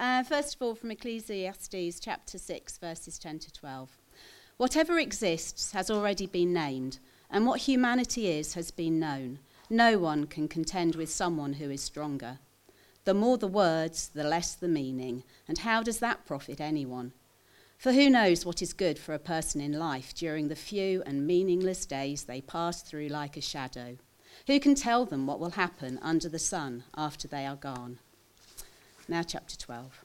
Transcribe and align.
Uh, 0.00 0.22
first 0.22 0.54
of 0.54 0.62
all, 0.62 0.74
from 0.74 0.90
Ecclesiastes 0.90 2.00
chapter 2.00 2.38
6, 2.38 2.78
verses 2.78 3.18
10 3.18 3.38
to 3.40 3.52
12. 3.52 3.98
Whatever 4.56 4.98
exists 4.98 5.72
has 5.72 5.90
already 5.90 6.26
been 6.26 6.54
named, 6.54 6.98
and 7.30 7.46
what 7.46 7.60
humanity 7.60 8.28
is 8.28 8.54
has 8.54 8.70
been 8.70 8.98
known. 8.98 9.40
No 9.68 9.98
one 9.98 10.26
can 10.26 10.48
contend 10.48 10.94
with 10.94 11.10
someone 11.10 11.52
who 11.52 11.68
is 11.68 11.82
stronger. 11.82 12.38
The 13.04 13.12
more 13.12 13.36
the 13.36 13.46
words, 13.46 14.08
the 14.14 14.24
less 14.24 14.54
the 14.54 14.68
meaning. 14.68 15.22
And 15.46 15.58
how 15.58 15.82
does 15.82 15.98
that 15.98 16.24
profit 16.24 16.62
anyone? 16.62 17.12
For 17.76 17.92
who 17.92 18.08
knows 18.08 18.46
what 18.46 18.62
is 18.62 18.72
good 18.72 18.98
for 18.98 19.12
a 19.12 19.18
person 19.18 19.60
in 19.60 19.78
life 19.78 20.14
during 20.14 20.48
the 20.48 20.56
few 20.56 21.02
and 21.04 21.26
meaningless 21.26 21.84
days 21.84 22.24
they 22.24 22.40
pass 22.40 22.80
through 22.80 23.08
like 23.08 23.36
a 23.36 23.42
shadow? 23.42 23.98
Who 24.46 24.60
can 24.60 24.74
tell 24.74 25.04
them 25.04 25.26
what 25.26 25.40
will 25.40 25.50
happen 25.50 25.98
under 26.00 26.30
the 26.30 26.38
sun 26.38 26.84
after 26.96 27.28
they 27.28 27.44
are 27.44 27.56
gone? 27.56 27.98
Now, 29.10 29.24
chapter 29.24 29.56
12. 29.56 30.04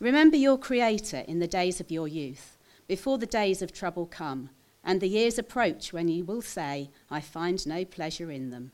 Remember 0.00 0.36
your 0.36 0.58
Creator 0.58 1.24
in 1.28 1.38
the 1.38 1.46
days 1.46 1.78
of 1.78 1.92
your 1.92 2.08
youth, 2.08 2.58
before 2.88 3.18
the 3.18 3.24
days 3.24 3.62
of 3.62 3.72
trouble 3.72 4.04
come, 4.04 4.50
and 4.82 5.00
the 5.00 5.06
years 5.06 5.38
approach 5.38 5.92
when 5.92 6.08
you 6.08 6.24
will 6.24 6.42
say, 6.42 6.90
I 7.08 7.20
find 7.20 7.64
no 7.64 7.84
pleasure 7.84 8.32
in 8.32 8.50
them 8.50 8.72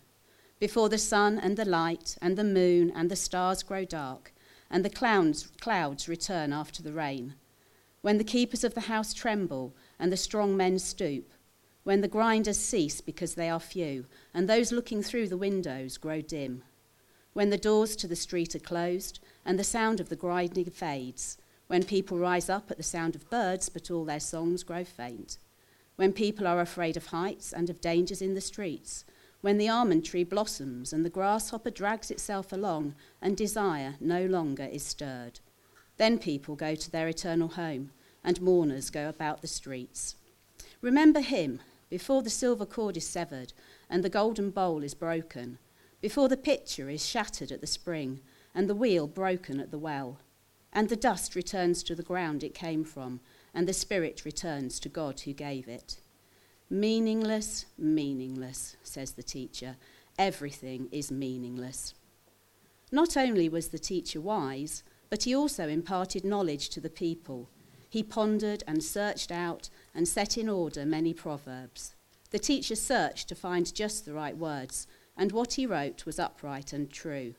before 0.58 0.88
the 0.88 0.98
sun 0.98 1.38
and 1.38 1.56
the 1.58 1.66
light 1.66 2.16
and 2.22 2.36
the 2.36 2.44
moon 2.44 2.92
and 2.94 3.10
the 3.10 3.16
stars 3.16 3.62
grow 3.62 3.84
dark, 3.84 4.32
and 4.70 4.82
the 4.84 4.90
clouds, 4.90 5.48
clouds 5.60 6.08
return 6.08 6.50
after 6.50 6.82
the 6.82 6.92
rain. 6.92 7.34
When 8.00 8.16
the 8.16 8.24
keepers 8.24 8.64
of 8.64 8.72
the 8.72 8.82
house 8.82 9.12
tremble 9.12 9.74
and 9.98 10.10
the 10.10 10.16
strong 10.16 10.56
men 10.56 10.78
stoop, 10.78 11.30
when 11.82 12.00
the 12.00 12.08
grinders 12.08 12.58
cease 12.58 13.02
because 13.02 13.34
they 13.34 13.50
are 13.50 13.60
few, 13.60 14.06
and 14.32 14.48
those 14.48 14.72
looking 14.72 15.02
through 15.02 15.28
the 15.28 15.36
windows 15.36 15.98
grow 15.98 16.22
dim, 16.22 16.62
when 17.32 17.50
the 17.50 17.58
doors 17.58 17.94
to 17.96 18.06
the 18.06 18.16
street 18.16 18.54
are 18.54 18.60
closed 18.60 19.20
and 19.44 19.58
the 19.58 19.64
sound 19.64 20.00
of 20.00 20.08
the 20.08 20.16
grinding 20.16 20.70
fades, 20.70 21.38
when 21.66 21.84
people 21.84 22.18
rise 22.18 22.48
up 22.48 22.70
at 22.70 22.76
the 22.76 22.82
sound 22.82 23.14
of 23.14 23.30
birds 23.30 23.68
but 23.68 23.90
all 23.90 24.04
their 24.04 24.20
songs 24.20 24.62
grow 24.62 24.84
faint, 24.84 25.38
when 25.96 26.12
people 26.12 26.46
are 26.46 26.60
afraid 26.60 26.96
of 26.96 27.06
heights 27.06 27.52
and 27.52 27.70
of 27.70 27.80
dangers 27.80 28.20
in 28.20 28.34
the 28.34 28.40
streets, 28.40 29.04
when 29.40 29.58
the 29.58 29.68
almond 29.68 30.04
tree 30.04 30.24
blossoms 30.24 30.92
and 30.92 31.04
the 31.04 31.10
grasshopper 31.10 31.70
drags 31.70 32.10
itself 32.10 32.52
along 32.52 32.94
and 33.22 33.36
desire 33.36 33.94
no 34.00 34.26
longer 34.26 34.64
is 34.64 34.82
stirred. 34.82 35.40
Then 35.96 36.18
people 36.18 36.56
go 36.56 36.74
to 36.74 36.90
their 36.90 37.08
eternal 37.08 37.48
home 37.48 37.90
and 38.24 38.40
mourners 38.40 38.90
go 38.90 39.08
about 39.08 39.40
the 39.40 39.46
streets. 39.46 40.16
Remember 40.82 41.20
him 41.20 41.60
before 41.88 42.22
the 42.22 42.30
silver 42.30 42.66
cord 42.66 42.96
is 42.96 43.06
severed 43.06 43.52
and 43.88 44.02
the 44.02 44.10
golden 44.10 44.50
bowl 44.50 44.82
is 44.82 44.94
broken, 44.94 45.58
before 46.00 46.28
the 46.28 46.36
pitcher 46.36 46.88
is 46.88 47.06
shattered 47.06 47.52
at 47.52 47.60
the 47.60 47.66
spring 47.66 48.20
and 48.54 48.68
the 48.68 48.74
wheel 48.74 49.06
broken 49.06 49.60
at 49.60 49.70
the 49.70 49.78
well, 49.78 50.18
and 50.72 50.88
the 50.88 50.96
dust 50.96 51.34
returns 51.34 51.82
to 51.82 51.94
the 51.94 52.02
ground 52.02 52.42
it 52.42 52.54
came 52.54 52.84
from, 52.84 53.20
and 53.54 53.66
the 53.66 53.72
spirit 53.72 54.24
returns 54.24 54.78
to 54.80 54.88
God 54.88 55.20
who 55.20 55.32
gave 55.32 55.68
it. 55.68 55.98
Meaningless, 56.68 57.66
meaningless, 57.76 58.76
says 58.84 59.12
the 59.12 59.22
teacher. 59.22 59.76
Everything 60.18 60.88
is 60.92 61.10
meaningless. 61.10 61.94
Not 62.92 63.16
only 63.16 63.48
was 63.48 63.68
the 63.68 63.78
teacher 63.78 64.20
wise, 64.20 64.82
but 65.08 65.24
he 65.24 65.34
also 65.34 65.68
imparted 65.68 66.24
knowledge 66.24 66.68
to 66.70 66.80
the 66.80 66.90
people. 66.90 67.48
He 67.88 68.04
pondered 68.04 68.62
and 68.68 68.84
searched 68.84 69.32
out 69.32 69.68
and 69.94 70.06
set 70.06 70.38
in 70.38 70.48
order 70.48 70.86
many 70.86 71.12
proverbs. 71.12 71.94
The 72.30 72.38
teacher 72.38 72.76
searched 72.76 73.28
to 73.28 73.34
find 73.34 73.74
just 73.74 74.04
the 74.04 74.14
right 74.14 74.36
words, 74.36 74.86
and 75.20 75.32
what 75.32 75.52
he 75.52 75.66
wrote 75.66 76.06
was 76.06 76.18
upright 76.18 76.72
and 76.72 76.90
true. 76.90 77.34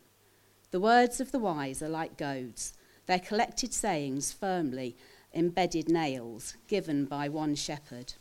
The 0.69 0.79
words 0.79 1.19
of 1.19 1.31
the 1.31 1.39
wise 1.39 1.81
are 1.81 1.89
like 1.89 2.15
goads, 2.15 2.73
their 3.07 3.17
collected 3.17 3.73
sayings 3.73 4.31
firmly 4.31 4.95
embedded 5.33 5.89
nails, 5.89 6.55
given 6.67 7.05
by 7.05 7.27
one 7.27 7.55
shepherd. 7.55 8.13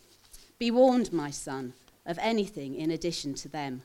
Be 0.58 0.70
warned, 0.70 1.12
my 1.12 1.30
son, 1.30 1.74
of 2.06 2.18
anything 2.22 2.74
in 2.74 2.90
addition 2.90 3.34
to 3.34 3.48
them. 3.48 3.82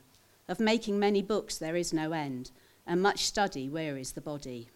Of 0.47 0.61
making 0.61 0.97
many 0.97 1.21
books 1.21 1.57
there 1.57 1.75
is 1.75 1.91
no 1.91 2.13
end, 2.13 2.51
and 2.87 3.01
much 3.01 3.25
study 3.25 3.67
wearies 3.67 4.13
the 4.13 4.21
body. 4.21 4.69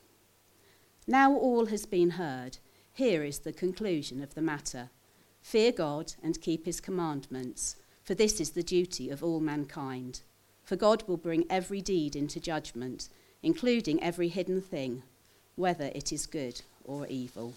Now 1.07 1.33
all 1.33 1.67
has 1.67 1.85
been 1.85 2.11
heard. 2.11 2.57
Here 2.91 3.23
is 3.23 3.39
the 3.39 3.53
conclusion 3.53 4.21
of 4.21 4.35
the 4.35 4.41
matter 4.41 4.89
Fear 5.39 5.71
God 5.71 6.13
and 6.21 6.41
keep 6.41 6.65
his 6.65 6.81
commandments, 6.81 7.77
for 8.03 8.15
this 8.15 8.41
is 8.41 8.49
the 8.49 8.63
duty 8.63 9.09
of 9.09 9.23
all 9.23 9.39
mankind. 9.39 10.23
For 10.69 10.75
God 10.75 11.03
will 11.07 11.17
bring 11.17 11.47
every 11.49 11.81
deed 11.81 12.15
into 12.15 12.39
judgment, 12.39 13.09
including 13.41 14.03
every 14.03 14.27
hidden 14.27 14.61
thing, 14.61 15.01
whether 15.55 15.85
it 15.95 16.13
is 16.13 16.27
good 16.27 16.61
or 16.83 17.07
evil. 17.07 17.55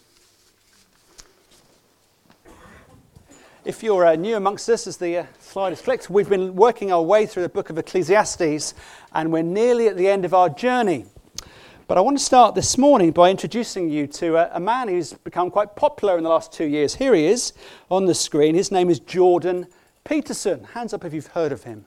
If 3.67 3.83
you're 3.83 4.07
uh, 4.07 4.17
new 4.17 4.35
amongst 4.35 4.67
us, 4.71 4.87
as 4.87 4.97
the 4.97 5.19
uh, 5.19 5.27
slide 5.41 5.75
is 5.75 5.83
flicked, 5.83 6.09
we've 6.09 6.31
been 6.31 6.57
working 6.57 6.91
our 6.91 7.03
way 7.03 7.27
through 7.27 7.43
the 7.43 7.51
book 7.51 7.69
of 7.69 7.77
Ecclesiastes, 7.77 8.73
and 9.13 9.31
we're 9.31 9.43
nearly 9.43 9.89
at 9.89 9.99
the 9.99 10.09
end 10.09 10.25
of 10.25 10.33
our 10.33 10.49
journey. 10.49 11.05
But 11.89 11.99
I 11.99 12.01
want 12.01 12.17
to 12.17 12.25
start 12.25 12.55
this 12.55 12.79
morning 12.79 13.11
by 13.11 13.31
introducing 13.31 13.91
you 13.91 14.07
to 14.07 14.37
a, 14.37 14.57
a 14.57 14.61
man 14.61 14.89
who's 14.89 15.13
become 15.13 15.51
quite 15.51 15.77
popular 15.77 16.17
in 16.17 16.25
the 16.25 16.31
last 16.31 16.51
two 16.51 16.65
years. 16.65 16.95
Here 16.95 17.15
he 17.15 17.27
is 17.27 17.53
on 17.91 18.07
the 18.07 18.15
screen. 18.15 18.55
His 18.55 18.73
name 18.73 18.89
is 18.89 19.01
Jordan 19.01 19.67
Peterson. 20.03 20.65
Hands 20.65 20.95
up 20.95 21.05
if 21.05 21.13
you've 21.13 21.27
heard 21.27 21.53
of 21.53 21.65
him 21.65 21.85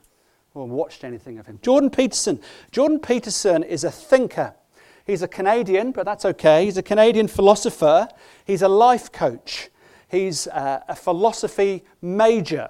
or 0.56 0.66
watched 0.66 1.04
anything 1.04 1.38
of 1.38 1.46
him. 1.46 1.60
Jordan 1.62 1.90
Peterson. 1.90 2.40
Jordan 2.72 3.00
Peterson 3.00 3.62
is 3.62 3.84
a 3.84 3.92
thinker. 3.92 4.56
He's 5.06 5.22
a 5.22 5.28
Canadian, 5.28 5.92
but 5.92 6.06
that's 6.06 6.26
okay. 6.26 6.66
He's 6.66 6.78
a 6.78 6.84
Canadian 6.84 7.28
philosopher. 7.28 8.08
He's 8.46 8.64
a 8.64 8.70
life 8.70 9.12
coach. 9.12 9.70
He's 10.08 10.48
a, 10.48 10.84
a 10.88 10.96
philosophy 10.96 11.84
major 12.02 12.70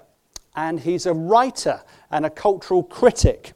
and 0.54 0.80
he's 0.80 1.06
a 1.06 1.14
writer 1.14 1.82
and 2.10 2.26
a 2.26 2.30
cultural 2.30 2.82
critic. 2.82 3.52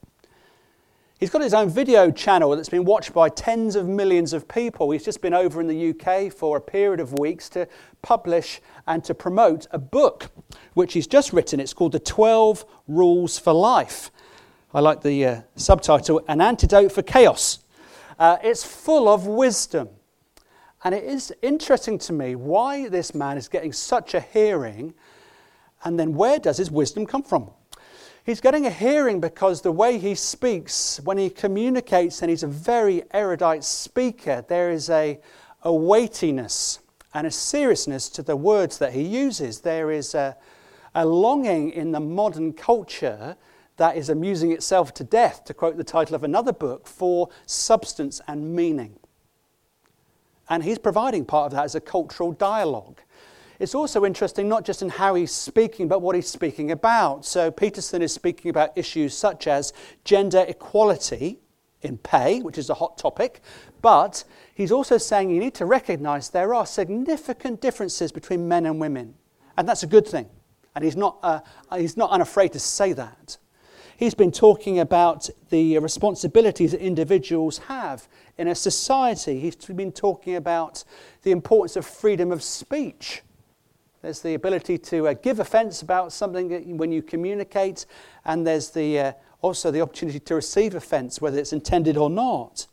He's 1.19 1.29
got 1.29 1.43
his 1.43 1.53
own 1.53 1.69
video 1.69 2.11
channel 2.11 2.57
that's 2.57 2.71
been 2.71 2.87
watched 2.87 3.13
by 3.13 3.29
tens 3.29 3.77
of 3.77 3.87
millions 3.87 4.33
of 4.33 4.49
people. 4.49 4.91
He's 4.91 5.05
just 5.05 5.21
been 5.21 5.35
over 5.35 5.61
in 5.61 5.67
the 5.67 5.91
UK 5.91 6.33
for 6.33 6.57
a 6.57 6.61
period 6.63 6.99
of 6.99 7.19
weeks 7.19 7.51
to 7.51 7.69
publish 8.01 8.63
and 8.87 9.05
to 9.05 9.15
promote 9.15 9.67
a 9.71 9.79
book 9.79 10.31
which 10.73 10.95
he's 10.95 11.07
just 11.07 11.35
written. 11.35 11.61
It's 11.61 11.75
called 11.75 11.93
The 11.93 11.99
12 11.99 12.65
Rules 12.89 13.39
for 13.39 13.53
Life. 13.53 14.11
I 14.73 14.79
like 14.79 15.01
the 15.01 15.27
uh, 15.27 15.41
subtitle 15.57 16.23
An 16.29 16.41
Antidote 16.41 16.93
for 16.93 17.03
Chaos. 17.03 17.59
Uh, 18.21 18.37
it's 18.41 18.63
full 18.63 19.09
of 19.09 19.27
wisdom. 19.27 19.89
And 20.85 20.95
it 20.95 21.03
is 21.03 21.35
interesting 21.43 21.99
to 21.99 22.13
me 22.13 22.37
why 22.37 22.89
this 22.89 23.13
man 23.13 23.37
is 23.37 23.49
getting 23.49 23.73
such 23.73 24.15
a 24.15 24.21
hearing, 24.21 24.95
and 25.83 25.99
then 25.99 26.15
where 26.15 26.39
does 26.39 26.57
his 26.57 26.71
wisdom 26.71 27.05
come 27.05 27.25
from? 27.25 27.51
He's 28.25 28.41
getting 28.41 28.65
a 28.65 28.71
hearing 28.71 29.19
because 29.19 29.61
the 29.61 29.73
way 29.73 29.99
he 29.99 30.15
speaks, 30.15 31.01
when 31.03 31.19
he 31.19 31.31
communicates, 31.31 32.23
and 32.23 32.31
he's 32.31 32.45
a 32.45 32.47
very 32.47 33.03
erudite 33.13 33.65
speaker, 33.65 34.45
there 34.47 34.71
is 34.71 34.89
a, 34.89 35.19
a 35.63 35.75
weightiness 35.75 36.79
and 37.13 37.27
a 37.27 37.31
seriousness 37.33 38.09
to 38.11 38.23
the 38.23 38.37
words 38.37 38.79
that 38.79 38.93
he 38.93 39.03
uses. 39.03 39.63
There 39.63 39.91
is 39.91 40.15
a, 40.15 40.37
a 40.95 41.05
longing 41.05 41.71
in 41.71 41.91
the 41.91 41.99
modern 41.99 42.53
culture 42.53 43.37
that 43.81 43.97
is 43.97 44.11
amusing 44.11 44.53
itself 44.53 44.93
to 44.93 45.03
death, 45.03 45.43
to 45.47 45.55
quote 45.55 45.79
the 45.79 45.83
title 45.83 46.15
of 46.15 46.23
another 46.23 46.53
book, 46.53 46.87
for 46.87 47.31
substance 47.47 48.21
and 48.29 48.55
meaning. 48.55 48.99
And 50.51 50.63
he's 50.63 50.77
providing 50.77 51.25
part 51.25 51.47
of 51.47 51.53
that 51.53 51.65
as 51.65 51.75
a 51.75 51.81
cultural 51.81 52.33
dialogue. 52.33 53.01
It's 53.59 53.75
also 53.75 54.05
interesting 54.05 54.51
not 54.51 54.67
just 54.67 54.83
in 54.83 54.91
how 54.91 55.15
he's 55.15 55.33
speaking, 55.33 55.89
but 55.89 56.03
what 56.03 56.15
he's 56.15 56.29
speaking 56.29 56.71
about. 56.71 57.25
So, 57.25 57.51
Peterson 57.51 58.03
is 58.03 58.13
speaking 58.13 58.51
about 58.51 58.77
issues 58.77 59.17
such 59.17 59.47
as 59.47 59.73
gender 60.05 60.45
equality 60.47 61.41
in 61.81 61.97
pay, 61.97 62.41
which 62.41 62.59
is 62.59 62.69
a 62.69 62.75
hot 62.75 62.99
topic, 62.99 63.41
but 63.81 64.25
he's 64.55 64.73
also 64.73 64.99
saying 64.99 65.31
you 65.31 65.41
need 65.41 65.55
to 65.55 65.65
recognize 65.65 66.29
there 66.29 66.53
are 66.53 66.67
significant 66.67 67.63
differences 67.63 68.13
between 68.13 68.47
men 68.47 68.67
and 68.67 68.79
women. 68.79 69.15
And 69.57 69.67
that's 69.67 69.85
a 69.85 69.87
good 69.87 70.07
thing. 70.07 70.29
And 70.75 70.85
he's 70.85 70.97
not, 70.97 71.17
uh, 71.23 71.41
he's 71.79 71.97
not 71.97 72.11
unafraid 72.11 72.53
to 72.53 72.61
say 72.61 72.93
that. 72.93 73.39
He's 74.01 74.15
been 74.15 74.33
talking 74.33 74.79
about 74.79 75.29
the 75.51 75.77
responsibilities 75.77 76.71
that 76.71 76.81
individuals 76.81 77.59
have 77.59 78.09
in 78.39 78.49
a 78.49 78.55
society. 78.55 79.39
He's 79.39 79.57
been 79.57 79.93
talking 79.93 80.37
about 80.37 80.85
the 81.21 81.33
importance 81.33 81.77
of 81.77 81.85
freedom 81.85 82.33
of 82.33 82.43
speech. 82.43 83.21
There's 84.01 84.23
the 84.23 84.33
ability 84.33 84.79
to 84.79 85.09
uh, 85.09 85.13
give 85.13 85.39
offense 85.39 85.83
about 85.83 86.15
something 86.15 86.79
when 86.79 86.91
you 86.91 87.03
communicate, 87.03 87.85
and 88.25 88.47
there's 88.47 88.71
the, 88.71 88.99
uh, 88.99 89.13
also 89.43 89.71
the 89.71 89.83
opportunity 89.83 90.19
to 90.19 90.35
receive 90.35 90.75
offense, 90.75 91.21
whether 91.21 91.39
it's 91.39 91.53
intended 91.53 91.99
or 91.99 92.09
not. 92.09 92.69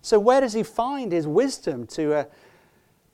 So, 0.00 0.18
where 0.18 0.40
does 0.40 0.54
he 0.54 0.62
find 0.62 1.12
his 1.12 1.26
wisdom 1.26 1.86
to, 1.88 2.14
uh, 2.14 2.24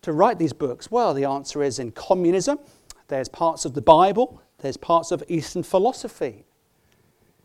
to 0.02 0.12
write 0.12 0.38
these 0.38 0.52
books? 0.52 0.92
Well, 0.92 1.12
the 1.12 1.24
answer 1.24 1.60
is 1.64 1.80
in 1.80 1.90
communism. 1.90 2.60
There's 3.08 3.28
parts 3.28 3.64
of 3.64 3.74
the 3.74 3.82
Bible, 3.82 4.40
there's 4.58 4.76
parts 4.76 5.10
of 5.10 5.24
Eastern 5.26 5.64
philosophy. 5.64 6.44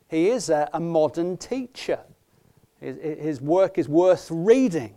He 0.09 0.30
is 0.30 0.50
a, 0.50 0.69
a 0.74 0.80
modern 0.80 1.38
teacher. 1.38 2.00
His, 2.80 2.98
his 3.01 3.42
work 3.42 3.77
is 3.77 3.89
worth 3.89 4.27
reading. 4.31 4.95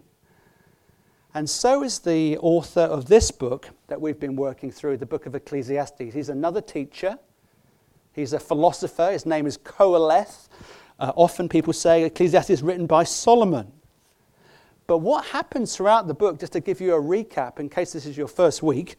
And 1.33 1.49
so 1.49 1.85
is 1.85 2.01
the 2.01 2.39
author 2.39 2.81
of 2.81 3.07
this 3.07 3.31
book 3.31 3.71
that 3.87 4.01
we've 4.01 4.19
been 4.19 4.35
working 4.35 4.71
through, 4.71 4.97
the 4.97 5.07
book 5.07 5.27
of 5.27 5.35
Ecclesiastes. 5.35 6.13
He's 6.13 6.29
another 6.29 6.61
teacher, 6.61 7.19
he's 8.13 8.33
a 8.33 8.41
philosopher. 8.41 9.13
His 9.13 9.27
name 9.27 9.47
is 9.47 9.57
Qoheleth. 9.57 10.49
Uh, 10.99 11.13
often 11.17 11.49
people 11.49 11.73
say 11.73 12.05
Ecclesiastes 12.05 12.51
is 12.51 12.63
written 12.63 12.87
by 12.87 13.05
Solomon. 13.05 13.73
But 14.87 14.99
what 14.99 15.25
happens 15.27 15.77
throughout 15.77 16.09
the 16.09 16.15
book, 16.15 16.41
just 16.41 16.53
to 16.55 16.61
give 16.61 16.81
you 16.81 16.95
a 16.95 17.01
recap 17.01 17.61
in 17.61 17.69
case 17.69 17.93
this 17.93 18.07
is 18.07 18.17
your 18.17 18.27
first 18.27 18.61
week, 18.61 18.97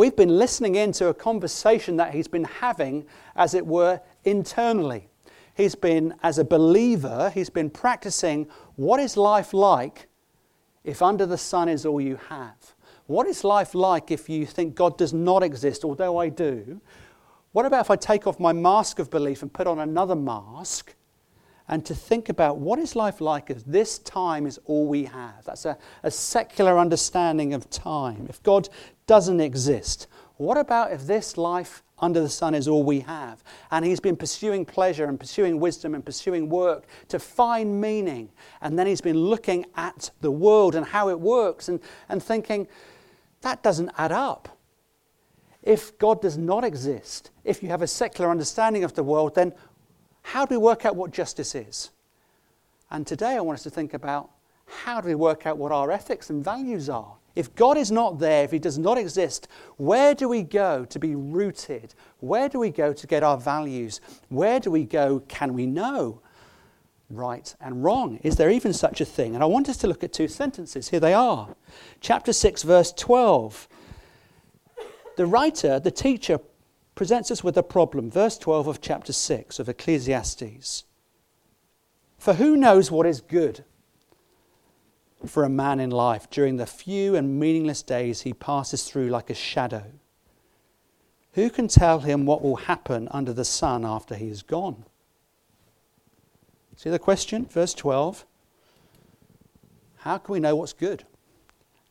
we've 0.00 0.16
been 0.16 0.38
listening 0.38 0.76
into 0.76 1.08
a 1.08 1.12
conversation 1.12 1.98
that 1.98 2.14
he's 2.14 2.26
been 2.26 2.44
having, 2.44 3.04
as 3.36 3.52
it 3.52 3.66
were, 3.66 4.00
internally. 4.24 5.10
He's 5.54 5.74
been, 5.74 6.14
as 6.22 6.38
a 6.38 6.44
believer, 6.44 7.30
he's 7.34 7.50
been 7.50 7.68
practicing 7.68 8.48
what 8.76 8.98
is 8.98 9.18
life 9.18 9.52
like 9.52 10.08
if 10.84 11.02
under 11.02 11.26
the 11.26 11.36
sun 11.36 11.68
is 11.68 11.84
all 11.84 12.00
you 12.00 12.18
have? 12.30 12.74
What 13.08 13.26
is 13.26 13.44
life 13.44 13.74
like 13.74 14.10
if 14.10 14.30
you 14.30 14.46
think 14.46 14.74
God 14.74 14.96
does 14.96 15.12
not 15.12 15.42
exist, 15.42 15.84
although 15.84 16.16
I 16.16 16.30
do? 16.30 16.80
What 17.52 17.66
about 17.66 17.84
if 17.84 17.90
I 17.90 17.96
take 17.96 18.26
off 18.26 18.40
my 18.40 18.54
mask 18.54 19.00
of 19.00 19.10
belief 19.10 19.42
and 19.42 19.52
put 19.52 19.66
on 19.66 19.80
another 19.80 20.16
mask? 20.16 20.94
And 21.70 21.86
to 21.86 21.94
think 21.94 22.28
about 22.28 22.58
what 22.58 22.78
is 22.78 22.94
life 22.94 23.22
like 23.22 23.48
if 23.48 23.64
this 23.64 23.98
time 24.00 24.46
is 24.46 24.58
all 24.66 24.86
we 24.86 25.04
have? 25.04 25.44
That's 25.46 25.64
a, 25.64 25.78
a 26.02 26.10
secular 26.10 26.78
understanding 26.78 27.54
of 27.54 27.70
time. 27.70 28.26
If 28.28 28.42
God 28.42 28.68
doesn't 29.06 29.40
exist, 29.40 30.06
what 30.36 30.58
about 30.58 30.92
if 30.92 31.06
this 31.06 31.38
life 31.38 31.82
under 32.00 32.20
the 32.20 32.28
sun 32.28 32.54
is 32.54 32.66
all 32.66 32.82
we 32.82 33.00
have. 33.00 33.42
And 33.70 33.84
he's 33.84 34.00
been 34.00 34.16
pursuing 34.16 34.64
pleasure 34.64 35.04
and 35.04 35.18
pursuing 35.18 35.60
wisdom 35.60 35.94
and 35.94 36.04
pursuing 36.04 36.48
work 36.48 36.86
to 37.08 37.18
find 37.18 37.80
meaning. 37.80 38.30
And 38.60 38.78
then 38.78 38.86
he's 38.86 39.00
been 39.00 39.18
looking 39.18 39.66
at 39.76 40.10
the 40.20 40.30
world 40.30 40.74
and 40.74 40.86
how 40.86 41.08
it 41.08 41.20
works 41.20 41.68
and, 41.68 41.80
and 42.08 42.22
thinking, 42.22 42.66
that 43.42 43.62
doesn't 43.62 43.90
add 43.96 44.12
up. 44.12 44.56
If 45.62 45.98
God 45.98 46.22
does 46.22 46.38
not 46.38 46.64
exist, 46.64 47.30
if 47.44 47.62
you 47.62 47.68
have 47.68 47.82
a 47.82 47.86
secular 47.86 48.30
understanding 48.30 48.82
of 48.82 48.94
the 48.94 49.02
world, 49.02 49.34
then 49.34 49.52
how 50.22 50.46
do 50.46 50.54
we 50.54 50.58
work 50.58 50.84
out 50.84 50.96
what 50.96 51.12
justice 51.12 51.54
is? 51.54 51.90
And 52.90 53.06
today 53.06 53.36
I 53.36 53.40
want 53.40 53.58
us 53.58 53.62
to 53.64 53.70
think 53.70 53.94
about 53.94 54.30
how 54.66 55.00
do 55.00 55.08
we 55.08 55.14
work 55.14 55.46
out 55.46 55.58
what 55.58 55.72
our 55.72 55.90
ethics 55.90 56.30
and 56.30 56.44
values 56.44 56.88
are? 56.88 57.14
If 57.36 57.54
God 57.54 57.76
is 57.76 57.90
not 57.90 58.18
there, 58.18 58.44
if 58.44 58.50
He 58.50 58.58
does 58.58 58.78
not 58.78 58.98
exist, 58.98 59.48
where 59.76 60.14
do 60.14 60.28
we 60.28 60.42
go 60.42 60.84
to 60.84 60.98
be 60.98 61.14
rooted? 61.14 61.94
Where 62.18 62.48
do 62.48 62.58
we 62.58 62.70
go 62.70 62.92
to 62.92 63.06
get 63.06 63.22
our 63.22 63.38
values? 63.38 64.00
Where 64.28 64.58
do 64.58 64.70
we 64.70 64.84
go? 64.84 65.20
Can 65.28 65.54
we 65.54 65.66
know 65.66 66.20
right 67.08 67.54
and 67.60 67.84
wrong? 67.84 68.18
Is 68.22 68.36
there 68.36 68.50
even 68.50 68.72
such 68.72 69.00
a 69.00 69.04
thing? 69.04 69.34
And 69.34 69.42
I 69.42 69.46
want 69.46 69.68
us 69.68 69.76
to 69.78 69.86
look 69.86 70.02
at 70.02 70.12
two 70.12 70.28
sentences. 70.28 70.88
Here 70.88 71.00
they 71.00 71.14
are. 71.14 71.54
Chapter 72.00 72.32
6, 72.32 72.62
verse 72.64 72.92
12. 72.92 73.68
The 75.16 75.26
writer, 75.26 75.78
the 75.78 75.90
teacher, 75.90 76.40
presents 77.00 77.30
us 77.30 77.42
with 77.42 77.56
a 77.56 77.62
problem. 77.62 78.10
Verse 78.10 78.36
12 78.36 78.66
of 78.66 78.82
chapter 78.82 79.10
6 79.10 79.58
of 79.58 79.70
Ecclesiastes. 79.70 80.84
For 82.18 82.34
who 82.34 82.58
knows 82.58 82.90
what 82.90 83.06
is 83.06 83.22
good? 83.22 83.64
for 85.24 85.42
a 85.42 85.48
man 85.48 85.80
in 85.80 85.88
life 85.90 86.28
during 86.28 86.58
the 86.58 86.66
few 86.66 87.16
and 87.16 87.40
meaningless 87.40 87.82
days 87.82 88.20
he 88.20 88.34
passes 88.34 88.84
through 88.84 89.08
like 89.08 89.30
a 89.30 89.34
shadow? 89.34 89.84
Who 91.32 91.48
can 91.48 91.68
tell 91.68 92.00
him 92.00 92.26
what 92.26 92.42
will 92.42 92.56
happen 92.56 93.08
under 93.10 93.32
the 93.32 93.46
sun 93.46 93.86
after 93.86 94.14
he 94.14 94.28
is 94.28 94.42
gone? 94.42 94.84
See 96.76 96.90
the 96.90 96.98
question? 96.98 97.46
Verse 97.46 97.72
12. 97.72 98.26
How 100.00 100.18
can 100.18 100.34
we 100.34 100.40
know 100.40 100.54
what's 100.54 100.74
good? 100.74 101.04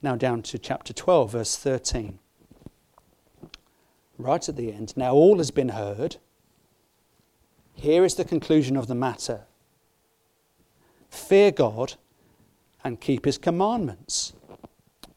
Now, 0.03 0.15
down 0.15 0.43
to 0.43 0.59
chapter 0.59 0.93
12, 0.93 1.31
verse 1.31 1.57
13. 1.57 2.19
Right 4.19 4.47
at 4.49 4.57
the 4.57 4.71
end. 4.73 4.93
Now, 4.97 5.13
all 5.13 5.37
has 5.37 5.49
been 5.49 5.69
heard. 5.69 6.17
Here 7.73 8.03
is 8.03 8.15
the 8.15 8.25
conclusion 8.25 8.75
of 8.75 8.87
the 8.87 8.95
matter 8.95 9.45
Fear 11.09 11.51
God 11.51 11.95
and 12.83 12.99
keep 12.99 13.25
his 13.25 13.37
commandments. 13.37 14.33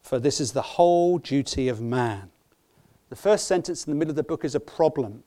For 0.00 0.18
this 0.18 0.40
is 0.40 0.52
the 0.52 0.62
whole 0.62 1.18
duty 1.18 1.68
of 1.68 1.80
man. 1.80 2.30
The 3.10 3.16
first 3.16 3.46
sentence 3.46 3.84
in 3.84 3.90
the 3.90 3.96
middle 3.96 4.10
of 4.10 4.16
the 4.16 4.22
book 4.22 4.44
is 4.44 4.54
a 4.54 4.60
problem. 4.60 5.24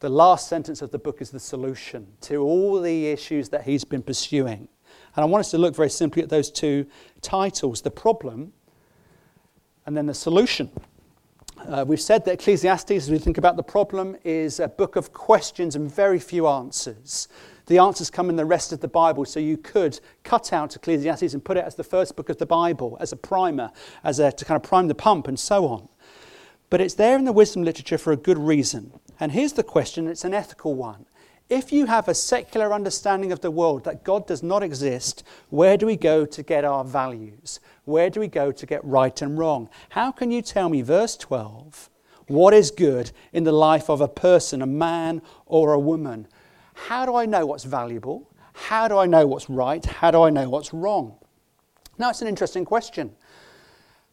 The 0.00 0.08
last 0.08 0.48
sentence 0.48 0.82
of 0.82 0.90
the 0.90 0.98
book 0.98 1.20
is 1.20 1.30
the 1.30 1.40
solution 1.40 2.06
to 2.22 2.42
all 2.42 2.80
the 2.80 3.08
issues 3.08 3.48
that 3.48 3.64
he's 3.64 3.84
been 3.84 4.02
pursuing. 4.02 4.68
And 5.16 5.22
I 5.22 5.24
want 5.24 5.40
us 5.40 5.50
to 5.50 5.58
look 5.58 5.74
very 5.74 5.90
simply 5.90 6.22
at 6.22 6.28
those 6.28 6.50
two 6.50 6.86
titles 7.22 7.82
the 7.82 7.90
problem 7.90 8.52
and 9.84 9.96
then 9.96 10.06
the 10.06 10.14
solution. 10.14 10.70
Uh, 11.68 11.84
we've 11.84 12.00
said 12.00 12.24
that 12.24 12.34
Ecclesiastes, 12.34 12.92
as 12.92 13.10
we 13.10 13.18
think 13.18 13.38
about 13.38 13.56
the 13.56 13.62
problem, 13.62 14.16
is 14.22 14.60
a 14.60 14.68
book 14.68 14.94
of 14.94 15.12
questions 15.12 15.74
and 15.74 15.92
very 15.92 16.20
few 16.20 16.46
answers. 16.46 17.26
The 17.66 17.78
answers 17.78 18.08
come 18.08 18.30
in 18.30 18.36
the 18.36 18.44
rest 18.44 18.72
of 18.72 18.78
the 18.80 18.86
Bible, 18.86 19.24
so 19.24 19.40
you 19.40 19.56
could 19.56 19.98
cut 20.22 20.52
out 20.52 20.76
Ecclesiastes 20.76 21.34
and 21.34 21.44
put 21.44 21.56
it 21.56 21.64
as 21.64 21.74
the 21.74 21.82
first 21.82 22.14
book 22.14 22.28
of 22.28 22.38
the 22.38 22.46
Bible, 22.46 22.96
as 23.00 23.10
a 23.10 23.16
primer, 23.16 23.72
as 24.04 24.20
a, 24.20 24.30
to 24.30 24.44
kind 24.44 24.54
of 24.54 24.62
prime 24.62 24.86
the 24.86 24.94
pump, 24.94 25.26
and 25.26 25.40
so 25.40 25.66
on. 25.66 25.88
But 26.70 26.80
it's 26.80 26.94
there 26.94 27.18
in 27.18 27.24
the 27.24 27.32
wisdom 27.32 27.64
literature 27.64 27.98
for 27.98 28.12
a 28.12 28.16
good 28.16 28.38
reason. 28.38 28.92
And 29.18 29.32
here's 29.32 29.54
the 29.54 29.64
question 29.64 30.06
it's 30.06 30.24
an 30.24 30.34
ethical 30.34 30.76
one. 30.76 31.06
If 31.48 31.72
you 31.72 31.86
have 31.86 32.06
a 32.06 32.14
secular 32.14 32.72
understanding 32.72 33.32
of 33.32 33.40
the 33.40 33.50
world 33.50 33.84
that 33.84 34.04
God 34.04 34.28
does 34.28 34.42
not 34.42 34.62
exist, 34.62 35.24
where 35.50 35.76
do 35.76 35.86
we 35.86 35.96
go 35.96 36.26
to 36.26 36.42
get 36.44 36.64
our 36.64 36.84
values? 36.84 37.58
Where 37.86 38.10
do 38.10 38.18
we 38.18 38.26
go 38.26 38.50
to 38.50 38.66
get 38.66 38.84
right 38.84 39.22
and 39.22 39.38
wrong? 39.38 39.70
How 39.90 40.10
can 40.10 40.32
you 40.32 40.42
tell 40.42 40.68
me, 40.68 40.82
verse 40.82 41.16
12, 41.16 41.88
what 42.26 42.52
is 42.52 42.72
good 42.72 43.12
in 43.32 43.44
the 43.44 43.52
life 43.52 43.88
of 43.88 44.00
a 44.00 44.08
person, 44.08 44.60
a 44.60 44.66
man 44.66 45.22
or 45.46 45.72
a 45.72 45.78
woman? 45.78 46.26
How 46.74 47.06
do 47.06 47.14
I 47.14 47.26
know 47.26 47.46
what's 47.46 47.62
valuable? 47.62 48.28
How 48.54 48.88
do 48.88 48.98
I 48.98 49.06
know 49.06 49.24
what's 49.24 49.48
right? 49.48 49.84
How 49.84 50.10
do 50.10 50.22
I 50.22 50.30
know 50.30 50.50
what's 50.50 50.74
wrong? 50.74 51.14
Now, 51.96 52.10
it's 52.10 52.22
an 52.22 52.28
interesting 52.28 52.64
question. 52.64 53.14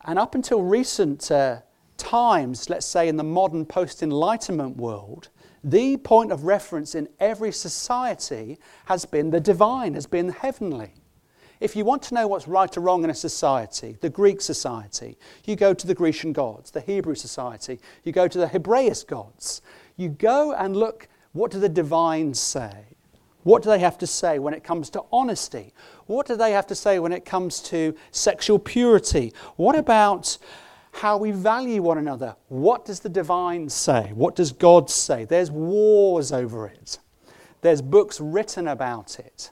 And 0.05 0.19
up 0.19 0.35
until 0.35 0.61
recent 0.61 1.31
uh, 1.31 1.61
times, 1.97 2.69
let's 2.69 2.85
say 2.85 3.07
in 3.07 3.17
the 3.17 3.23
modern 3.23 3.65
post 3.65 4.03
Enlightenment 4.03 4.77
world, 4.77 5.29
the 5.63 5.97
point 5.97 6.31
of 6.31 6.43
reference 6.43 6.93
in 6.93 7.09
every 7.19 7.51
society 7.51 8.59
has 8.85 9.05
been 9.05 9.31
the 9.31 9.39
divine, 9.39 9.95
has 9.95 10.05
been 10.05 10.29
heavenly. 10.29 10.93
If 11.63 11.77
you 11.77 11.85
want 11.85 12.01
to 12.03 12.13
know 12.13 12.27
what's 12.27 12.45
right 12.45 12.75
or 12.75 12.81
wrong 12.81 13.05
in 13.05 13.09
a 13.09 13.15
society, 13.15 13.95
the 14.01 14.09
Greek 14.09 14.41
society, 14.41 15.17
you 15.45 15.55
go 15.55 15.73
to 15.73 15.87
the 15.87 15.93
Grecian 15.93 16.33
gods, 16.33 16.71
the 16.71 16.81
Hebrew 16.81 17.15
society, 17.15 17.79
you 18.03 18.11
go 18.11 18.27
to 18.27 18.37
the 18.37 18.49
Hebraic 18.49 19.07
gods. 19.07 19.61
You 19.95 20.09
go 20.09 20.51
and 20.51 20.75
look 20.75 21.07
what 21.31 21.51
do 21.51 21.61
the 21.61 21.69
divines 21.69 22.37
say? 22.37 22.83
What 23.43 23.63
do 23.63 23.69
they 23.69 23.79
have 23.79 23.97
to 23.99 24.07
say 24.07 24.39
when 24.39 24.53
it 24.53 24.65
comes 24.65 24.89
to 24.89 25.03
honesty? 25.09 25.73
What 26.05 26.27
do 26.27 26.35
they 26.35 26.51
have 26.51 26.67
to 26.67 26.75
say 26.75 26.99
when 26.99 27.13
it 27.13 27.23
comes 27.23 27.61
to 27.61 27.95
sexual 28.11 28.59
purity? 28.59 29.31
What 29.55 29.77
about 29.77 30.37
how 30.91 31.15
we 31.15 31.31
value 31.31 31.81
one 31.81 31.97
another? 31.97 32.35
What 32.49 32.83
does 32.83 32.99
the 32.99 33.07
divine 33.07 33.69
say? 33.69 34.11
What 34.13 34.35
does 34.35 34.51
God 34.51 34.89
say? 34.89 35.23
There's 35.23 35.49
wars 35.49 36.33
over 36.33 36.67
it, 36.67 36.99
there's 37.61 37.81
books 37.81 38.19
written 38.19 38.67
about 38.67 39.17
it. 39.17 39.51